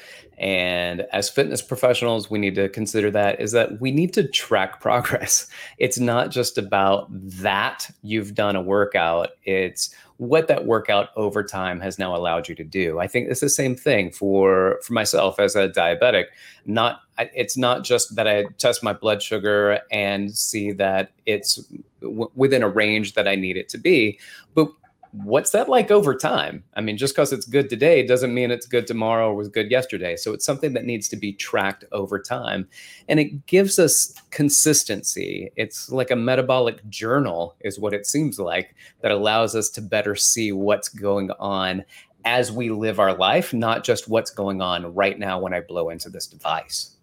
and 0.43 1.06
as 1.13 1.29
fitness 1.29 1.62
professionals, 1.62 2.29
we 2.29 2.38
need 2.38 2.56
to 2.56 2.67
consider 2.67 3.10
that 3.12 3.39
is 3.39 3.53
that 3.53 3.79
we 3.79 3.91
need 3.93 4.13
to 4.15 4.27
track 4.27 4.82
progress. 4.82 5.47
It's 5.77 5.97
not 5.97 6.32
just 6.32 6.58
about 6.58 7.08
that 7.10 7.89
you've 8.01 8.36
done 8.36 8.58
a 8.58 8.62
workout, 8.62 9.29
it's 9.45 9.95
what 10.17 10.49
that 10.49 10.65
workout 10.65 11.10
over 11.15 11.43
time 11.45 11.79
has 11.79 11.97
now 11.97 12.13
allowed 12.13 12.49
you 12.49 12.56
to 12.56 12.63
do. 12.63 12.99
I 12.99 13.08
think 13.08 13.29
it's 13.29 13.39
the 13.39 13.47
same 13.47 13.73
thing 13.73 14.12
for 14.12 14.82
for 14.84 14.91
myself 14.91 15.39
as 15.39 15.56
a 15.56 15.69
diabetic. 15.69 16.25
Not 16.65 16.99
it's 17.17 17.56
not 17.56 17.86
just 17.86 18.17
that 18.17 18.27
I 18.27 18.43
test 18.58 18.84
my 18.84 18.91
blood 18.91 19.23
sugar 19.23 19.79
and 19.91 20.36
see 20.36 20.73
that 20.73 21.12
it's 21.25 21.56
w- 22.01 22.32
within 22.36 22.63
a 22.63 22.69
range 22.69 23.13
that 23.13 23.29
I 23.29 23.36
need 23.36 23.56
it 23.56 23.69
to 23.69 23.77
be, 23.77 24.19
but 24.56 24.67
what's 25.13 25.52
that 25.52 25.69
like 25.69 25.91
over 25.91 26.15
time? 26.15 26.63
I 26.73 26.82
mean, 26.82 26.97
just 26.97 27.13
because 27.13 27.32
it's 27.32 27.45
good 27.45 27.69
today 27.69 28.06
doesn't 28.06 28.34
mean 28.34 28.49
it's 28.49 28.65
good 28.65 28.88
tomorrow 28.88 29.30
or 29.30 29.36
was 29.36 29.47
good 29.47 29.69
yesterday. 29.69 30.15
So 30.15 30.34
it's 30.34 30.45
something 30.45 30.73
that 30.73 30.86
needs 30.86 31.08
to 31.10 31.15
be 31.15 31.34
tracked 31.34 31.86
over 31.91 32.19
time. 32.19 32.67
And 33.08 33.19
it 33.19 33.45
gives 33.45 33.78
us 33.78 34.13
consistency. 34.32 35.52
It's 35.56 35.91
like 35.91 36.10
a 36.10 36.15
metabolic 36.15 36.88
journal, 36.89 37.56
is 37.62 37.80
what 37.80 37.93
it 37.93 38.08
seems 38.08 38.39
like, 38.39 38.76
that 39.02 39.12
allows 39.12 39.56
us 39.56 39.69
to 39.71 39.82
better 39.82 40.15
see 40.15 40.52
what's 40.52 40.89
going 40.89 41.30
on 41.39 41.86
as 42.26 42.52
we 42.52 42.69
live 42.69 42.99
our 42.99 43.13
life, 43.15 43.54
not 43.54 43.84
just 43.84 44.10
what's 44.10 44.32
going 44.32 44.62
on 44.62 44.95
right 44.95 45.19
now 45.19 45.39
when 45.39 45.54
I 45.54 45.60
blow 45.60 45.89
into 45.89 46.10
this 46.10 46.26
device. 46.26 46.97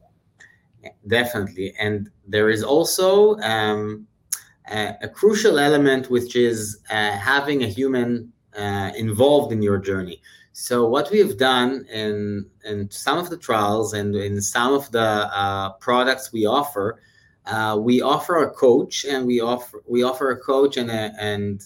Definitely. 1.06 1.74
And 1.78 2.10
there 2.26 2.50
is 2.50 2.64
also 2.64 3.36
um, 3.40 4.08
a, 4.66 5.08
crucial 5.08 5.58
element, 5.58 6.10
which 6.10 6.36
is 6.36 6.78
uh, 6.90 7.12
having 7.12 7.62
a 7.62 7.66
human 7.66 8.32
uh, 8.56 8.90
involved 8.96 9.52
in 9.52 9.62
your 9.62 9.78
journey. 9.78 10.20
So, 10.52 10.86
what 10.86 11.10
we 11.10 11.18
have 11.18 11.38
done 11.38 11.86
in, 11.90 12.46
in 12.64 12.90
some 12.90 13.18
of 13.18 13.30
the 13.30 13.36
trials 13.36 13.94
and 13.94 14.14
in 14.14 14.40
some 14.42 14.72
of 14.72 14.90
the 14.90 15.00
uh, 15.00 15.70
products 15.74 16.32
we 16.32 16.46
offer, 16.46 17.00
uh, 17.46 17.78
we 17.80 18.02
offer 18.02 18.42
a 18.42 18.50
coach 18.50 19.04
and 19.04 19.26
we 19.26 19.40
offer 19.40 19.82
we 19.88 20.02
offer 20.02 20.30
a 20.30 20.38
coach 20.38 20.76
and 20.76 20.90
a, 20.90 21.12
and 21.18 21.62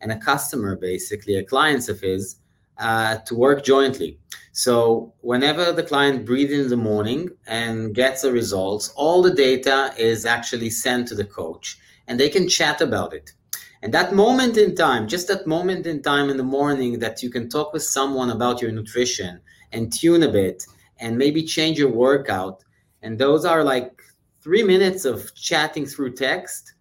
and 0.00 0.12
a 0.12 0.18
customer 0.18 0.76
basically 0.76 1.36
a 1.36 1.44
client 1.44 1.88
of 1.88 2.00
his 2.00 2.36
uh, 2.78 3.16
to 3.18 3.34
work 3.34 3.64
jointly. 3.64 4.18
So 4.52 5.12
whenever 5.20 5.72
the 5.72 5.82
client 5.82 6.24
breathes 6.24 6.52
in 6.52 6.68
the 6.68 6.76
morning 6.76 7.30
and 7.46 7.94
gets 7.94 8.22
the 8.22 8.32
results, 8.32 8.90
all 8.96 9.22
the 9.22 9.34
data 9.34 9.92
is 9.96 10.26
actually 10.26 10.70
sent 10.70 11.08
to 11.08 11.14
the 11.14 11.24
coach 11.24 11.78
and 12.08 12.18
they 12.18 12.28
can 12.28 12.48
chat 12.48 12.80
about 12.80 13.12
it. 13.12 13.32
And 13.82 13.92
that 13.92 14.14
moment 14.14 14.56
in 14.56 14.74
time, 14.74 15.06
just 15.06 15.28
that 15.28 15.46
moment 15.46 15.86
in 15.86 16.02
time 16.02 16.30
in 16.30 16.38
the 16.38 16.42
morning 16.42 16.98
that 17.00 17.22
you 17.22 17.28
can 17.28 17.50
talk 17.50 17.72
with 17.72 17.82
someone 17.82 18.30
about 18.30 18.62
your 18.62 18.72
nutrition 18.72 19.40
and 19.72 19.92
tune 19.92 20.22
a 20.22 20.30
bit 20.30 20.64
and 20.98 21.18
maybe 21.18 21.42
change 21.42 21.78
your 21.78 21.90
workout. 21.90 22.64
And 23.02 23.18
those 23.18 23.44
are 23.44 23.62
like 23.62 24.00
three 24.40 24.62
minutes 24.62 25.04
of 25.04 25.34
chatting 25.34 25.84
through 25.84 26.14
text. 26.14 26.74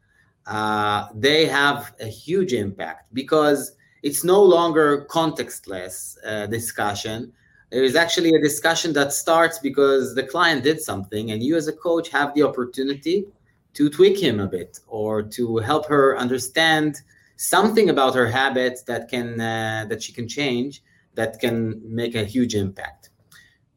Uh, 0.45 1.07
they 1.13 1.45
have 1.45 1.93
a 1.99 2.05
huge 2.05 2.53
impact 2.53 3.13
because 3.13 3.75
it's 4.01 4.23
no 4.23 4.41
longer 4.41 5.05
contextless 5.09 6.17
uh, 6.25 6.45
discussion. 6.47 7.33
There 7.69 7.83
is 7.83 7.95
actually 7.95 8.29
a 8.29 8.41
discussion 8.41 8.93
that 8.93 9.13
starts 9.13 9.59
because 9.59 10.13
the 10.13 10.23
client 10.23 10.63
did 10.63 10.79
something, 10.79 11.31
and 11.31 11.41
you 11.41 11.55
as 11.55 11.67
a 11.67 11.73
coach 11.73 12.09
have 12.09 12.33
the 12.35 12.43
opportunity 12.43 13.25
to 13.73 13.89
tweak 13.89 14.19
him 14.19 14.39
a 14.39 14.47
bit 14.47 14.79
or 14.87 15.23
to 15.23 15.57
help 15.57 15.87
her 15.87 16.17
understand 16.17 17.01
something 17.35 17.89
about 17.89 18.15
her 18.15 18.27
habits 18.27 18.83
that 18.83 19.09
can 19.09 19.39
uh, 19.41 19.85
that 19.89 20.01
she 20.01 20.13
can 20.13 20.27
change 20.27 20.83
that 21.15 21.39
can 21.39 21.81
make 21.83 22.15
a 22.15 22.23
huge 22.23 22.55
impact. 22.55 23.09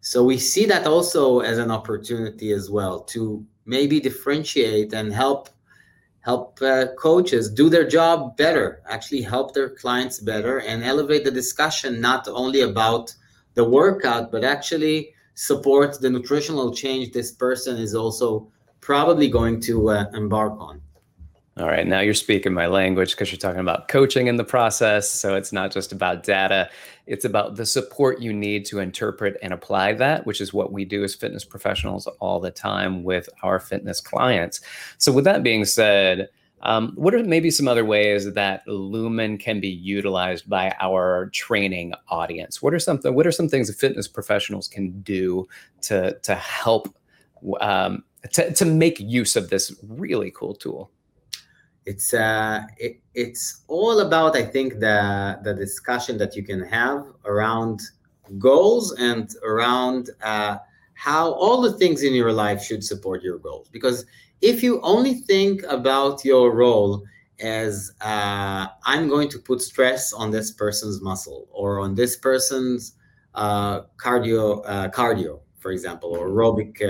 So 0.00 0.24
we 0.24 0.38
see 0.38 0.66
that 0.66 0.86
also 0.86 1.40
as 1.40 1.58
an 1.58 1.70
opportunity 1.70 2.52
as 2.52 2.70
well 2.70 3.00
to 3.14 3.44
maybe 3.64 4.00
differentiate 4.00 4.92
and 4.92 5.12
help 5.12 5.48
help 6.20 6.60
uh, 6.60 6.86
coaches 6.98 7.48
do 7.50 7.68
their 7.68 7.86
job 7.86 8.36
better, 8.36 8.82
actually 8.88 9.22
help 9.22 9.54
their 9.54 9.70
clients 9.70 10.18
better, 10.18 10.58
and 10.58 10.82
elevate 10.82 11.24
the 11.24 11.30
discussion 11.30 12.00
not 12.00 12.26
only 12.26 12.62
about 12.62 13.14
the 13.54 13.64
workout, 13.64 14.32
but 14.32 14.42
actually 14.42 15.14
support 15.34 16.00
the 16.00 16.10
nutritional 16.10 16.74
change 16.74 17.12
this 17.12 17.30
person 17.30 17.76
is 17.76 17.94
also 17.94 18.48
probably 18.86 19.28
going 19.28 19.58
to 19.58 19.90
uh, 19.90 20.04
embark 20.14 20.52
on. 20.60 20.80
All 21.58 21.66
right, 21.66 21.86
now 21.86 21.98
you're 22.00 22.14
speaking 22.14 22.54
my 22.54 22.66
language 22.66 23.10
because 23.10 23.32
you're 23.32 23.38
talking 23.38 23.60
about 23.60 23.88
coaching 23.88 24.28
in 24.28 24.36
the 24.36 24.44
process. 24.44 25.10
So 25.10 25.34
it's 25.34 25.52
not 25.52 25.72
just 25.72 25.90
about 25.90 26.22
data, 26.22 26.70
it's 27.06 27.24
about 27.24 27.56
the 27.56 27.66
support 27.66 28.20
you 28.20 28.32
need 28.32 28.64
to 28.66 28.78
interpret 28.78 29.38
and 29.42 29.52
apply 29.52 29.94
that, 29.94 30.24
which 30.24 30.40
is 30.40 30.54
what 30.54 30.70
we 30.70 30.84
do 30.84 31.02
as 31.02 31.16
fitness 31.16 31.44
professionals 31.44 32.06
all 32.20 32.38
the 32.38 32.52
time 32.52 33.02
with 33.02 33.28
our 33.42 33.58
fitness 33.58 34.00
clients. 34.00 34.60
So, 34.98 35.10
with 35.10 35.24
that 35.24 35.42
being 35.42 35.64
said, 35.64 36.28
um, 36.62 36.92
what 36.94 37.12
are 37.14 37.24
maybe 37.24 37.50
some 37.50 37.66
other 37.66 37.84
ways 37.84 38.32
that 38.34 38.68
Lumen 38.68 39.36
can 39.36 39.58
be 39.58 39.68
utilized 39.68 40.48
by 40.48 40.74
our 40.80 41.30
training 41.32 41.92
audience? 42.08 42.62
What 42.62 42.72
are 42.72 42.78
something? 42.78 43.14
What 43.14 43.26
are 43.26 43.32
some 43.32 43.48
things 43.48 43.66
that 43.66 43.78
fitness 43.78 44.06
professionals 44.06 44.68
can 44.68 45.00
do 45.00 45.48
to 45.82 46.16
to 46.22 46.34
help 46.36 46.94
um, 47.60 48.04
to 48.32 48.52
to 48.52 48.64
make 48.64 49.00
use 49.00 49.36
of 49.36 49.50
this 49.50 49.74
really 49.82 50.30
cool 50.30 50.54
tool? 50.54 50.90
it's 51.86 52.12
uh, 52.12 52.64
it, 52.76 53.00
it's 53.14 53.62
all 53.68 54.00
about 54.00 54.36
I 54.36 54.44
think 54.44 54.80
the 54.80 55.38
the 55.42 55.54
discussion 55.54 56.18
that 56.18 56.36
you 56.36 56.42
can 56.42 56.62
have 56.64 57.06
around 57.24 57.80
goals 58.38 58.92
and 58.98 59.30
around 59.44 60.10
uh, 60.22 60.58
how 60.94 61.32
all 61.32 61.60
the 61.60 61.72
things 61.72 62.02
in 62.02 62.12
your 62.12 62.32
life 62.32 62.62
should 62.62 62.82
support 62.82 63.22
your 63.22 63.38
goals. 63.38 63.68
Because 63.68 64.04
if 64.42 64.62
you 64.62 64.80
only 64.82 65.14
think 65.14 65.62
about 65.68 66.24
your 66.24 66.52
role 66.52 67.04
as 67.38 67.92
uh, 68.00 68.66
I'm 68.84 69.08
going 69.08 69.28
to 69.28 69.38
put 69.38 69.62
stress 69.62 70.12
on 70.12 70.30
this 70.30 70.50
person's 70.50 71.00
muscle 71.00 71.46
or 71.52 71.78
on 71.78 71.94
this 71.94 72.16
person's 72.16 72.94
uh, 73.34 73.82
cardio 73.96 74.62
uh, 74.66 74.88
cardio, 74.88 75.40
for 75.58 75.70
example, 75.70 76.10
or 76.16 76.28
aerobic 76.28 76.82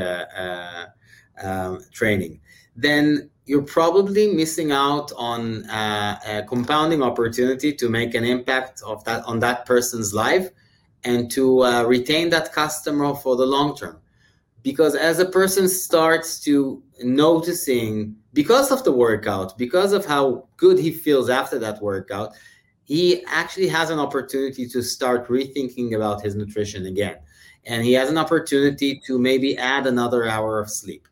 um, 1.43 1.81
training, 1.93 2.41
then 2.75 3.31
you're 3.47 3.63
probably 3.63 4.33
missing 4.35 4.73
out 4.73 5.13
on 5.17 5.65
uh, 5.71 6.19
a 6.27 6.43
compounding 6.43 7.03
opportunity 7.03 7.73
to 7.73 7.89
make 7.89 8.15
an 8.15 8.25
impact 8.25 8.83
of 8.85 9.05
that 9.05 9.25
on 9.25 9.39
that 9.41 9.65
person's 9.67 10.13
life 10.13 10.51
and 11.05 11.31
to 11.31 11.63
uh, 11.65 11.85
retain 11.85 12.29
that 12.31 12.53
customer 12.53 13.15
for 13.15 13.37
the 13.37 13.47
long 13.47 13.77
term. 13.77 13.99
Because 14.63 14.97
as 14.97 15.21
a 15.21 15.27
person 15.27 15.69
starts 15.69 16.41
to 16.41 16.83
noticing 17.05 18.17
because 18.33 18.73
of 18.73 18.83
the 18.85 18.93
workout 18.93 19.57
because 19.57 19.93
of 19.93 20.05
how 20.05 20.49
good 20.57 20.79
he 20.79 20.91
feels 20.91 21.29
after 21.29 21.59
that 21.59 21.81
workout 21.81 22.35
he 22.85 23.25
actually 23.27 23.69
has 23.69 23.91
an 23.91 23.99
opportunity 23.99 24.67
to 24.69 24.81
start 24.81 25.29
rethinking 25.29 25.95
about 25.95 26.23
his 26.23 26.37
nutrition 26.37 26.87
again. 26.87 27.17
And 27.65 27.85
he 27.85 27.93
has 27.95 28.09
an 28.09 28.17
opportunity 28.17 29.03
to 29.09 29.19
maybe 29.19 29.59
add 29.59 29.89
another 29.89 30.29
hour 30.29 30.61
of 30.61 30.71
sleep 30.71 31.09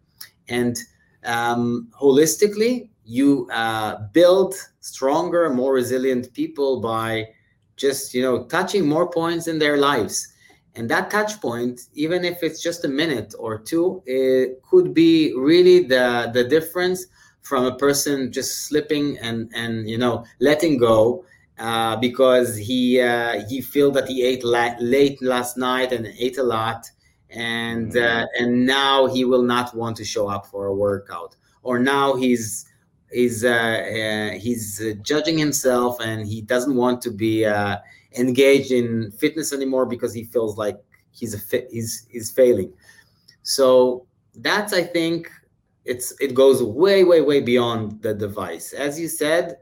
and 0.49 0.77
um, 1.25 1.89
holistically, 2.01 2.89
you 3.05 3.49
uh, 3.53 3.97
build 4.13 4.55
stronger, 4.81 5.51
more 5.51 5.73
resilient 5.75 6.33
people 6.35 6.81
by 6.81 7.29
just 7.77 8.15
you 8.15 8.23
know 8.23 8.45
touching 8.45 8.87
more 8.89 9.11
points 9.11 9.47
in 9.47 9.59
their 9.59 9.77
lives. 9.77 10.29
And 10.77 10.89
that 10.91 11.11
touch 11.11 11.41
point, 11.41 11.83
even 11.95 12.25
if 12.25 12.43
it's 12.43 12.61
just 12.61 12.85
a 12.85 12.89
minute 12.89 13.33
or 13.39 13.59
two, 13.59 14.03
it 14.07 14.61
could 14.63 14.93
be 14.93 15.33
really 15.37 15.85
the 15.85 16.31
the 16.33 16.45
difference 16.45 17.07
from 17.43 17.65
a 17.67 17.77
person 17.77 18.33
just 18.33 18.67
slipping 18.67 19.19
and 19.19 19.51
and 19.55 19.89
you 19.89 19.99
know 19.99 20.25
letting 20.41 20.79
go 20.79 21.25
uh, 21.59 21.97
because 21.97 22.57
he 22.57 23.01
uh, 23.01 23.45
he 23.49 23.61
feel 23.61 23.91
that 23.93 24.09
he 24.09 24.25
ate 24.25 24.45
la- 24.45 24.77
late 24.81 25.23
last 25.23 25.57
night 25.57 25.93
and 25.93 26.07
ate 26.19 26.39
a 26.39 26.43
lot 26.43 26.91
and 27.35 27.93
mm-hmm. 27.93 28.23
uh, 28.23 28.27
and 28.39 28.67
now 28.67 29.07
he 29.07 29.25
will 29.25 29.43
not 29.43 29.75
want 29.75 29.97
to 29.97 30.05
show 30.05 30.29
up 30.29 30.47
for 30.47 30.67
a 30.67 30.75
workout. 30.75 31.37
Or 31.63 31.79
now 31.79 32.15
he's 32.15 32.67
he's 33.13 33.45
uh, 33.45 33.49
uh, 33.49 34.39
he's 34.39 34.81
uh, 34.81 34.95
judging 35.03 35.37
himself 35.39 36.01
and 36.01 36.27
he 36.27 36.41
doesn't 36.43 36.75
want 36.75 37.03
to 37.03 37.11
be 37.11 37.45
uh, 37.45 37.79
engaged 38.17 38.71
in 38.71 39.11
fitness 39.13 39.53
anymore 39.53 39.87
because 39.87 40.15
he 40.15 40.25
feels 40.25 40.57
like 40.57 40.79
he's 41.11 41.35
a 41.35 41.39
fit, 41.39 41.69
he's 41.71 42.07
he's 42.11 42.31
failing. 42.31 42.73
So 43.43 44.07
that's 44.39 44.73
i 44.73 44.83
think 44.83 45.31
it's 45.85 46.13
it 46.21 46.35
goes 46.35 46.61
way 46.61 47.05
way 47.05 47.21
way 47.21 47.41
beyond 47.41 48.01
the 48.03 48.15
device. 48.15 48.73
As 48.73 48.99
you 48.99 49.09
said 49.09 49.57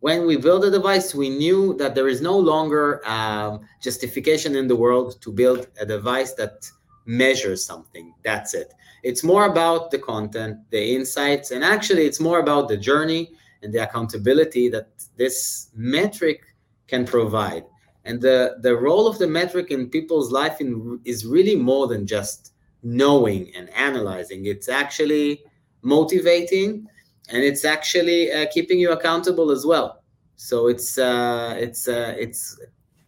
when 0.00 0.26
we 0.26 0.36
built 0.36 0.62
the 0.62 0.70
device 0.70 1.14
we 1.14 1.30
knew 1.30 1.74
that 1.74 1.94
there 1.94 2.08
is 2.08 2.20
no 2.20 2.36
longer 2.36 3.00
um, 3.08 3.60
justification 3.80 4.54
in 4.54 4.68
the 4.68 4.76
world 4.76 5.20
to 5.22 5.32
build 5.32 5.66
a 5.80 5.86
device 5.86 6.34
that 6.34 6.70
measure 7.06 7.56
something. 7.56 8.12
That's 8.22 8.52
it. 8.54 8.74
It's 9.02 9.22
more 9.22 9.46
about 9.46 9.90
the 9.90 9.98
content, 9.98 10.58
the 10.70 10.94
insights, 10.94 11.50
and 11.50 11.64
actually, 11.64 12.04
it's 12.04 12.20
more 12.20 12.40
about 12.40 12.68
the 12.68 12.76
journey 12.76 13.32
and 13.62 13.72
the 13.72 13.82
accountability 13.82 14.68
that 14.70 14.88
this 15.16 15.70
metric 15.74 16.42
can 16.88 17.04
provide. 17.04 17.64
And 18.04 18.20
the, 18.20 18.56
the 18.60 18.76
role 18.76 19.08
of 19.08 19.18
the 19.18 19.26
metric 19.26 19.70
in 19.70 19.88
people's 19.88 20.30
life 20.30 20.60
in, 20.60 21.00
is 21.04 21.26
really 21.26 21.56
more 21.56 21.88
than 21.88 22.06
just 22.06 22.52
knowing 22.82 23.50
and 23.56 23.68
analyzing. 23.70 24.46
It's 24.46 24.68
actually 24.68 25.42
motivating 25.82 26.86
and 27.28 27.42
it's 27.42 27.64
actually 27.64 28.32
uh, 28.32 28.46
keeping 28.52 28.78
you 28.78 28.92
accountable 28.92 29.50
as 29.50 29.66
well. 29.66 30.02
So 30.36 30.68
it's 30.68 30.98
uh, 30.98 31.56
it's 31.58 31.88
uh, 31.88 32.14
it's 32.18 32.60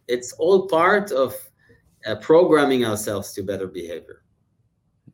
it's 0.07 0.33
all 0.33 0.67
part 0.67 1.11
of 1.11 1.35
uh, 2.05 2.15
programming 2.15 2.85
ourselves 2.85 3.33
to 3.33 3.43
better 3.43 3.67
behavior. 3.67 4.23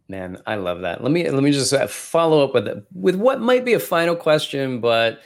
Man, 0.07 0.41
I 0.45 0.55
love 0.55 0.81
that. 0.81 1.01
Let 1.01 1.11
me 1.11 1.27
let 1.29 1.41
me 1.41 1.51
just 1.51 1.73
uh, 1.73 1.87
follow 1.87 2.43
up 2.43 2.53
with 2.53 2.85
with 2.93 3.15
what 3.15 3.41
might 3.41 3.65
be 3.65 3.73
a 3.73 3.79
final 3.79 4.15
question, 4.15 4.79
but 4.79 5.21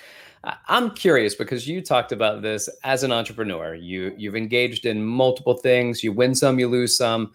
I'm 0.67 0.91
curious 0.91 1.35
because 1.35 1.67
you 1.67 1.81
talked 1.81 2.13
about 2.13 2.41
this 2.41 2.69
as 2.83 3.03
an 3.03 3.11
entrepreneur. 3.11 3.75
You 3.75 4.13
you've 4.17 4.37
engaged 4.37 4.85
in 4.85 5.03
multiple 5.03 5.55
things. 5.55 6.03
You 6.03 6.13
win 6.13 6.33
some, 6.33 6.59
you 6.59 6.69
lose 6.69 6.95
some, 6.95 7.33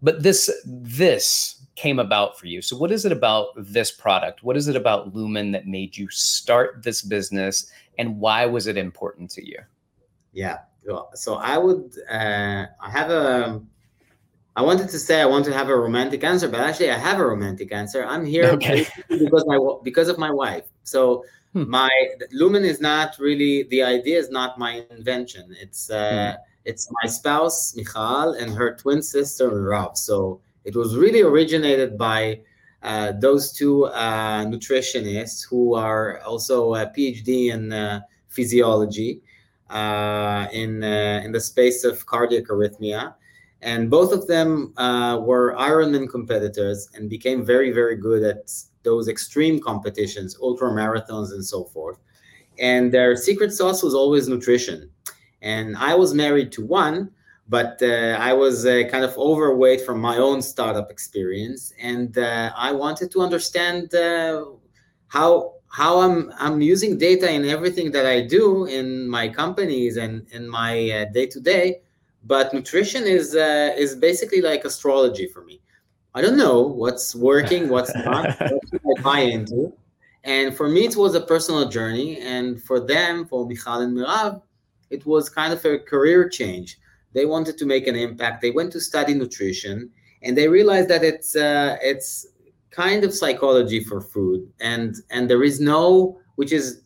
but 0.00 0.22
this 0.22 0.50
this 0.64 1.66
came 1.74 1.98
about 1.98 2.38
for 2.38 2.46
you. 2.46 2.62
So 2.62 2.76
what 2.76 2.90
is 2.90 3.04
it 3.04 3.12
about 3.12 3.48
this 3.56 3.90
product? 3.90 4.42
What 4.42 4.56
is 4.56 4.66
it 4.66 4.74
about 4.74 5.14
Lumen 5.14 5.52
that 5.52 5.66
made 5.66 5.96
you 5.96 6.08
start 6.08 6.82
this 6.82 7.02
business, 7.02 7.70
and 7.98 8.18
why 8.18 8.46
was 8.46 8.66
it 8.66 8.78
important 8.78 9.30
to 9.32 9.46
you? 9.46 9.58
Yeah. 10.32 10.58
So 11.14 11.34
I 11.34 11.58
would 11.58 11.94
uh, 12.10 12.66
I 12.80 12.90
have 12.90 13.10
a 13.10 13.60
I 14.56 14.62
wanted 14.62 14.88
to 14.88 14.98
say 14.98 15.20
I 15.20 15.26
want 15.26 15.44
to 15.44 15.52
have 15.52 15.68
a 15.68 15.76
romantic 15.76 16.24
answer, 16.24 16.48
but 16.48 16.60
actually 16.60 16.90
I 16.90 16.98
have 16.98 17.20
a 17.20 17.24
romantic 17.24 17.72
answer. 17.72 18.04
I'm 18.04 18.24
here 18.24 18.46
okay. 18.54 18.86
because 19.08 19.44
my 19.46 19.58
because 19.84 20.08
of 20.08 20.18
my 20.18 20.32
wife. 20.32 20.64
So 20.82 21.24
hmm. 21.52 21.70
my 21.70 21.90
Lumen 22.32 22.64
is 22.64 22.80
not 22.80 23.16
really 23.20 23.64
the 23.64 23.82
idea 23.84 24.18
is 24.18 24.30
not 24.30 24.58
my 24.58 24.84
invention. 24.90 25.54
It's 25.60 25.90
uh, 25.90 26.32
hmm. 26.32 26.42
it's 26.64 26.88
my 27.02 27.08
spouse 27.08 27.76
Michal 27.76 28.32
and 28.32 28.52
her 28.52 28.74
twin 28.74 29.00
sister 29.00 29.50
Merav. 29.50 29.96
So 29.96 30.40
it 30.64 30.74
was 30.74 30.96
really 30.96 31.22
originated 31.22 31.96
by 31.96 32.40
uh, 32.82 33.12
those 33.12 33.52
two 33.52 33.86
uh, 33.86 34.44
nutritionists 34.44 35.46
who 35.48 35.74
are 35.74 36.20
also 36.22 36.74
a 36.74 36.86
PhD 36.86 37.52
in 37.52 37.72
uh, 37.72 38.00
physiology 38.28 39.20
uh, 39.22 39.27
in 39.70 40.82
uh, 40.82 41.22
in 41.24 41.32
the 41.32 41.40
space 41.40 41.84
of 41.84 42.06
cardiac 42.06 42.44
arrhythmia 42.44 43.14
and 43.60 43.90
both 43.90 44.12
of 44.12 44.26
them 44.26 44.72
uh, 44.76 45.18
were 45.18 45.54
Ironman 45.56 46.08
competitors 46.08 46.88
and 46.94 47.10
became 47.10 47.44
very, 47.44 47.72
very 47.72 47.96
good 47.96 48.22
at 48.22 48.50
those 48.84 49.08
extreme 49.08 49.60
competitions, 49.60 50.36
ultra 50.40 50.70
marathons, 50.70 51.32
and 51.32 51.44
so 51.44 51.64
forth. 51.64 51.98
And 52.58 52.92
their 52.92 53.16
secret 53.16 53.52
sauce 53.52 53.82
was 53.82 53.94
always 53.94 54.28
nutrition. 54.28 54.90
And 55.42 55.76
I 55.76 55.94
was 55.94 56.14
married 56.14 56.52
to 56.52 56.64
one, 56.64 57.10
but 57.48 57.80
uh, 57.82 58.16
I 58.20 58.32
was 58.32 58.64
uh, 58.64 58.82
kind 58.90 59.04
of 59.04 59.16
overweight 59.18 59.80
from 59.80 60.00
my 60.00 60.18
own 60.18 60.42
startup 60.42 60.90
experience, 60.90 61.72
and 61.80 62.16
uh, 62.18 62.52
I 62.56 62.72
wanted 62.72 63.10
to 63.12 63.20
understand 63.22 63.94
uh, 63.94 64.44
how 65.06 65.54
how 65.68 66.00
I'm 66.00 66.32
I'm 66.38 66.60
using 66.60 66.98
data 66.98 67.30
in 67.30 67.44
everything 67.44 67.90
that 67.92 68.06
I 68.06 68.22
do 68.22 68.66
in 68.66 69.08
my 69.08 69.28
companies 69.28 69.96
and 69.96 70.26
in 70.32 70.48
my 70.48 71.08
day 71.12 71.26
to 71.26 71.40
day 71.40 71.80
but 72.24 72.52
nutrition 72.52 73.04
is 73.04 73.34
uh, 73.34 73.74
is 73.76 73.94
basically 73.94 74.40
like 74.40 74.64
astrology 74.64 75.26
for 75.26 75.44
me. 75.44 75.60
I 76.14 76.22
don't 76.22 76.36
know 76.36 76.60
what's 76.60 77.14
working, 77.14 77.68
what's 77.68 77.94
not, 78.04 78.38
what 78.38 78.98
I 78.98 79.02
buy 79.02 79.20
into. 79.20 79.72
And 80.24 80.56
for 80.56 80.68
me, 80.68 80.84
it 80.84 80.96
was 80.96 81.14
a 81.14 81.20
personal 81.20 81.68
journey. 81.68 82.20
And 82.20 82.62
for 82.62 82.80
them, 82.80 83.24
for 83.26 83.46
Michal 83.46 83.80
and 83.80 83.96
Merav, 83.96 84.42
it 84.90 85.06
was 85.06 85.28
kind 85.28 85.52
of 85.52 85.64
a 85.64 85.78
career 85.78 86.28
change. 86.28 86.78
They 87.14 87.24
wanted 87.24 87.56
to 87.58 87.66
make 87.66 87.86
an 87.86 87.96
impact. 87.96 88.42
They 88.42 88.50
went 88.50 88.72
to 88.72 88.80
study 88.80 89.14
nutrition, 89.14 89.90
and 90.22 90.36
they 90.36 90.48
realized 90.48 90.88
that 90.88 91.02
it's 91.04 91.36
uh, 91.36 91.76
it's 91.80 92.26
kind 92.84 93.02
of 93.04 93.12
psychology 93.14 93.80
for 93.82 94.00
food, 94.00 94.40
and 94.60 94.96
and 95.10 95.28
there 95.30 95.42
is 95.42 95.56
no, 95.60 96.18
which 96.36 96.52
is 96.52 96.82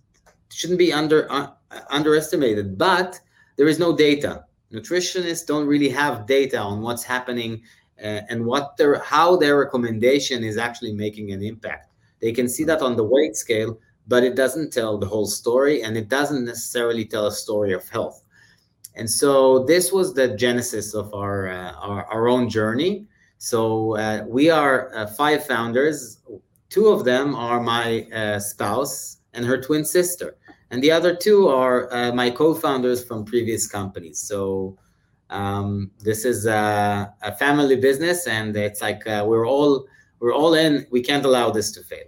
shouldn't 0.50 0.78
be 0.78 0.92
under 0.92 1.30
uh, 1.30 1.48
underestimated, 1.90 2.78
but 2.78 3.20
there 3.56 3.68
is 3.68 3.78
no 3.78 3.90
data. 3.94 4.44
Nutritionists 4.72 5.46
don't 5.46 5.66
really 5.66 5.90
have 5.90 6.26
data 6.26 6.58
on 6.58 6.80
what's 6.80 7.04
happening 7.04 7.62
uh, 8.02 8.20
and 8.30 8.44
what 8.44 8.76
their 8.76 8.98
how 9.00 9.36
their 9.36 9.58
recommendation 9.58 10.42
is 10.42 10.56
actually 10.56 10.94
making 10.94 11.32
an 11.32 11.42
impact. 11.42 11.88
They 12.20 12.32
can 12.32 12.48
see 12.48 12.64
that 12.64 12.80
on 12.82 12.96
the 12.96 13.04
weight 13.04 13.36
scale 13.36 13.78
but 14.06 14.24
it 14.24 14.34
doesn't 14.34 14.72
tell 14.72 14.98
the 14.98 15.06
whole 15.06 15.26
story 15.26 15.82
and 15.82 15.96
it 15.96 16.08
doesn't 16.08 16.44
necessarily 16.44 17.04
tell 17.04 17.26
a 17.26 17.32
story 17.32 17.72
of 17.72 17.88
health. 17.88 18.22
And 18.94 19.08
so 19.08 19.64
this 19.64 19.92
was 19.92 20.12
the 20.12 20.28
genesis 20.36 20.94
of 20.94 21.14
our 21.14 21.48
uh, 21.48 21.72
our, 21.72 22.04
our, 22.06 22.28
own 22.28 22.48
journey 22.50 23.06
so 23.50 23.96
uh, 23.96 24.24
we 24.26 24.50
are 24.50 24.94
uh, 24.94 25.06
five 25.06 25.46
founders 25.46 26.20
two 26.68 26.88
of 26.88 27.04
them 27.04 27.34
are 27.34 27.60
my 27.60 28.06
uh, 28.14 28.38
spouse 28.38 29.18
and 29.34 29.44
her 29.44 29.60
twin 29.60 29.84
sister 29.84 30.36
and 30.72 30.82
the 30.82 30.90
other 30.90 31.14
two 31.14 31.48
are 31.48 31.92
uh, 31.92 32.12
my 32.12 32.30
co-founders 32.30 33.04
from 33.04 33.26
previous 33.26 33.66
companies. 33.66 34.18
So 34.18 34.78
um, 35.28 35.90
this 36.00 36.24
is 36.24 36.46
a, 36.46 37.14
a, 37.22 37.36
family 37.36 37.76
business, 37.76 38.26
and 38.26 38.56
it's 38.56 38.80
like 38.80 39.06
uh, 39.06 39.24
we're 39.28 39.46
all 39.46 39.86
we're 40.18 40.34
all 40.34 40.54
in. 40.54 40.86
We 40.90 41.02
can't 41.02 41.26
allow 41.26 41.50
this 41.50 41.72
to 41.72 41.82
fail. 41.82 42.06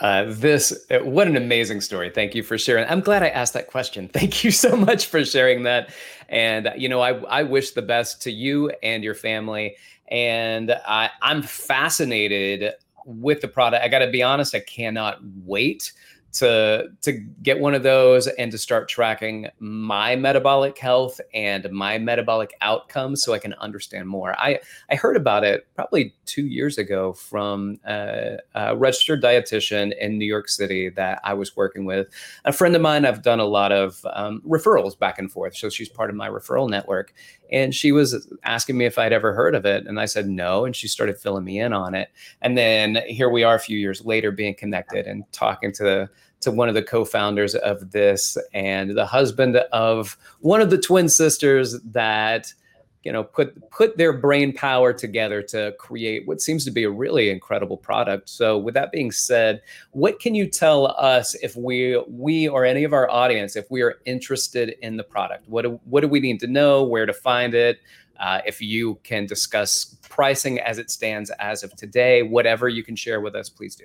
Uh, 0.00 0.24
this 0.28 0.86
uh, 0.90 0.98
what 0.98 1.26
an 1.26 1.36
amazing 1.36 1.80
story. 1.80 2.10
Thank 2.10 2.34
you 2.34 2.42
for 2.42 2.58
sharing. 2.58 2.86
I'm 2.88 3.00
glad 3.00 3.22
i 3.22 3.28
asked 3.28 3.54
that 3.54 3.66
question. 3.66 4.08
Thank 4.12 4.44
you 4.44 4.50
so 4.50 4.76
much 4.76 5.06
for 5.06 5.24
sharing 5.24 5.62
that. 5.62 5.90
And 6.28 6.70
you 6.76 6.88
know 6.88 7.00
i, 7.00 7.12
I 7.24 7.42
wish 7.44 7.70
the 7.70 7.82
best 7.82 8.20
to 8.22 8.30
you 8.30 8.70
and 8.82 9.02
your 9.02 9.14
family. 9.14 9.76
And 10.08 10.70
I, 10.86 11.10
i'm 11.22 11.42
fascinated 11.42 12.74
with 13.06 13.40
the 13.40 13.48
product. 13.48 13.84
I 13.84 13.88
gotta 13.88 14.10
be 14.10 14.22
honest 14.22 14.54
i 14.54 14.60
cannot 14.60 15.18
wait 15.44 15.92
to 16.36 16.88
to 17.02 17.12
get 17.42 17.60
one 17.60 17.74
of 17.74 17.82
those 17.82 18.26
and 18.26 18.52
to 18.52 18.58
start 18.58 18.88
tracking 18.88 19.48
my 19.58 20.16
metabolic 20.16 20.78
health 20.78 21.20
and 21.34 21.70
my 21.70 21.98
metabolic 21.98 22.54
outcomes 22.60 23.24
so 23.24 23.32
I 23.32 23.38
can 23.38 23.54
understand 23.54 24.08
more. 24.08 24.38
I 24.38 24.60
I 24.90 24.96
heard 24.96 25.16
about 25.16 25.44
it 25.44 25.66
probably 25.74 26.14
2 26.26 26.46
years 26.46 26.78
ago 26.78 27.12
from 27.12 27.78
a, 27.86 28.38
a 28.54 28.76
registered 28.76 29.22
dietitian 29.22 29.96
in 29.98 30.18
New 30.18 30.26
York 30.26 30.48
City 30.48 30.90
that 30.90 31.20
I 31.24 31.34
was 31.34 31.56
working 31.56 31.84
with. 31.84 32.08
A 32.44 32.52
friend 32.52 32.76
of 32.76 32.82
mine 32.82 33.04
I've 33.04 33.22
done 33.22 33.40
a 33.40 33.44
lot 33.44 33.72
of 33.72 34.04
um, 34.12 34.42
referrals 34.46 34.98
back 34.98 35.18
and 35.18 35.30
forth 35.30 35.56
so 35.56 35.68
she's 35.68 35.88
part 35.88 36.10
of 36.10 36.16
my 36.16 36.28
referral 36.28 36.68
network 36.68 37.12
and 37.50 37.74
she 37.74 37.92
was 37.92 38.28
asking 38.44 38.76
me 38.76 38.86
if 38.86 38.98
I'd 38.98 39.12
ever 39.12 39.32
heard 39.34 39.54
of 39.54 39.64
it 39.64 39.86
and 39.86 40.00
I 40.00 40.06
said 40.06 40.28
no 40.28 40.64
and 40.64 40.74
she 40.74 40.88
started 40.88 41.18
filling 41.18 41.44
me 41.44 41.60
in 41.60 41.72
on 41.72 41.94
it. 41.94 42.08
And 42.42 42.56
then 42.56 42.98
here 43.06 43.28
we 43.28 43.44
are 43.44 43.54
a 43.54 43.60
few 43.60 43.78
years 43.78 44.04
later 44.04 44.30
being 44.32 44.54
connected 44.54 45.06
and 45.06 45.24
talking 45.32 45.72
to 45.74 46.08
to 46.46 46.52
one 46.52 46.68
of 46.68 46.76
the 46.76 46.82
co-founders 46.82 47.56
of 47.56 47.90
this 47.90 48.38
and 48.54 48.96
the 48.96 49.04
husband 49.04 49.56
of 49.72 50.16
one 50.38 50.60
of 50.60 50.70
the 50.70 50.78
twin 50.78 51.08
sisters 51.08 51.80
that 51.82 52.54
you 53.02 53.10
know 53.10 53.24
put 53.24 53.68
put 53.72 53.96
their 53.96 54.12
brain 54.12 54.52
power 54.52 54.92
together 54.92 55.42
to 55.42 55.74
create 55.76 56.24
what 56.24 56.40
seems 56.40 56.64
to 56.64 56.70
be 56.70 56.84
a 56.84 56.90
really 56.90 57.30
incredible 57.30 57.76
product. 57.76 58.28
So 58.28 58.56
with 58.58 58.74
that 58.74 58.92
being 58.92 59.10
said 59.10 59.60
what 59.90 60.20
can 60.20 60.36
you 60.36 60.46
tell 60.46 60.86
us 60.96 61.34
if 61.42 61.56
we 61.56 62.00
we 62.08 62.46
or 62.46 62.64
any 62.64 62.84
of 62.84 62.92
our 62.92 63.10
audience 63.10 63.56
if 63.56 63.68
we 63.68 63.82
are 63.82 63.96
interested 64.04 64.76
in 64.82 64.96
the 64.96 65.04
product? 65.04 65.48
What 65.48 65.62
do, 65.62 65.80
what 65.82 66.02
do 66.02 66.06
we 66.06 66.20
need 66.20 66.38
to 66.40 66.46
know? 66.46 66.84
Where 66.84 67.06
to 67.06 67.12
find 67.12 67.54
it? 67.54 67.80
Uh, 68.20 68.40
if 68.46 68.62
you 68.62 69.00
can 69.02 69.26
discuss 69.26 69.96
pricing 70.08 70.60
as 70.60 70.78
it 70.78 70.92
stands 70.92 71.30
as 71.40 71.64
of 71.64 71.74
today 71.74 72.22
whatever 72.22 72.68
you 72.68 72.84
can 72.84 72.96
share 72.96 73.20
with 73.20 73.34
us 73.34 73.50
please 73.50 73.74
do 73.74 73.84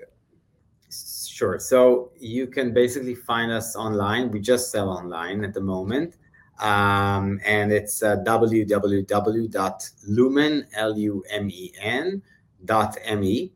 Sure. 1.42 1.58
So 1.58 2.12
you 2.20 2.46
can 2.46 2.72
basically 2.72 3.16
find 3.16 3.52
us 3.52 3.76
online. 3.76 4.30
We 4.30 4.40
just 4.40 4.72
sell 4.72 4.90
online 4.90 5.44
at 5.44 5.56
the 5.56 5.62
moment. 5.62 6.18
Um, 6.60 7.40
and 7.44 7.72
it's 7.72 8.04
uh, 8.04 8.18
www.lumen, 8.18 9.08
L-U-M-E-N, 10.76 12.22
dot 12.66 12.96
M-E. 13.04 13.52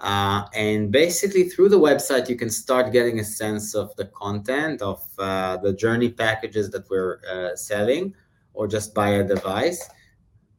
Uh, 0.00 0.44
and 0.54 0.90
basically 0.90 1.50
through 1.50 1.68
the 1.68 1.78
website, 1.78 2.30
you 2.30 2.36
can 2.36 2.48
start 2.48 2.90
getting 2.90 3.20
a 3.20 3.24
sense 3.24 3.74
of 3.74 3.94
the 3.96 4.06
content 4.06 4.80
of 4.80 5.02
uh, 5.18 5.58
the 5.58 5.74
journey 5.74 6.08
packages 6.08 6.70
that 6.70 6.88
we're 6.88 7.20
uh, 7.30 7.54
selling 7.54 8.14
or 8.54 8.66
just 8.66 8.94
buy 8.94 9.10
a 9.10 9.22
device. 9.22 9.86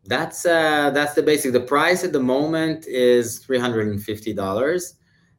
That's, 0.06 0.46
uh, 0.46 0.92
that's 0.92 1.16
the 1.16 1.24
basic. 1.24 1.54
The 1.54 1.62
price 1.62 2.04
at 2.04 2.14
the 2.14 2.20
moment 2.20 2.86
is 2.86 3.44
$350 3.44 4.94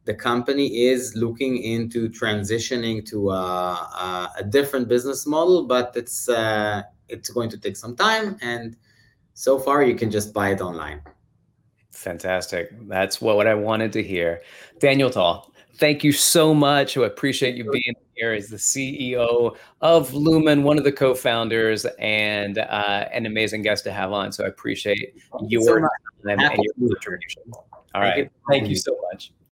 the 0.08 0.14
company 0.14 0.86
is 0.86 1.14
looking 1.14 1.58
into 1.58 2.08
transitioning 2.08 3.04
to 3.04 3.30
a, 3.30 4.32
a 4.38 4.42
different 4.42 4.88
business 4.88 5.26
model, 5.26 5.66
but 5.66 5.92
it's 5.94 6.30
uh, 6.30 6.80
it's 7.10 7.28
going 7.28 7.50
to 7.50 7.58
take 7.58 7.76
some 7.76 7.94
time. 7.94 8.38
And 8.40 8.74
so 9.34 9.58
far, 9.58 9.82
you 9.82 9.94
can 9.94 10.10
just 10.10 10.32
buy 10.32 10.48
it 10.48 10.62
online. 10.62 11.02
Fantastic. 11.92 12.70
That's 12.88 13.20
what, 13.20 13.36
what 13.36 13.46
I 13.46 13.52
wanted 13.52 13.92
to 13.92 14.02
hear. 14.02 14.40
Daniel 14.78 15.10
Tal, 15.10 15.52
thank 15.74 16.02
you 16.02 16.12
so 16.12 16.54
much. 16.54 16.96
I 16.96 17.04
appreciate 17.04 17.54
you 17.54 17.70
being 17.70 17.94
here 18.14 18.32
as 18.32 18.48
the 18.48 18.56
CEO 18.56 19.56
of 19.82 20.14
Lumen, 20.14 20.62
one 20.62 20.78
of 20.78 20.84
the 20.84 20.92
co-founders, 20.92 21.84
and 21.98 22.56
uh, 22.56 23.08
an 23.12 23.26
amazing 23.26 23.60
guest 23.60 23.84
to 23.84 23.92
have 23.92 24.12
on. 24.12 24.32
So 24.32 24.46
I 24.46 24.48
appreciate 24.48 25.16
your 25.48 25.80
time 26.24 26.40
and 26.40 26.40
your 26.40 26.96
contribution. 26.96 27.42
All 27.94 28.00
right. 28.00 28.30
Thank 28.48 28.68
you 28.68 28.76
so 28.76 28.96
much. 29.12 29.32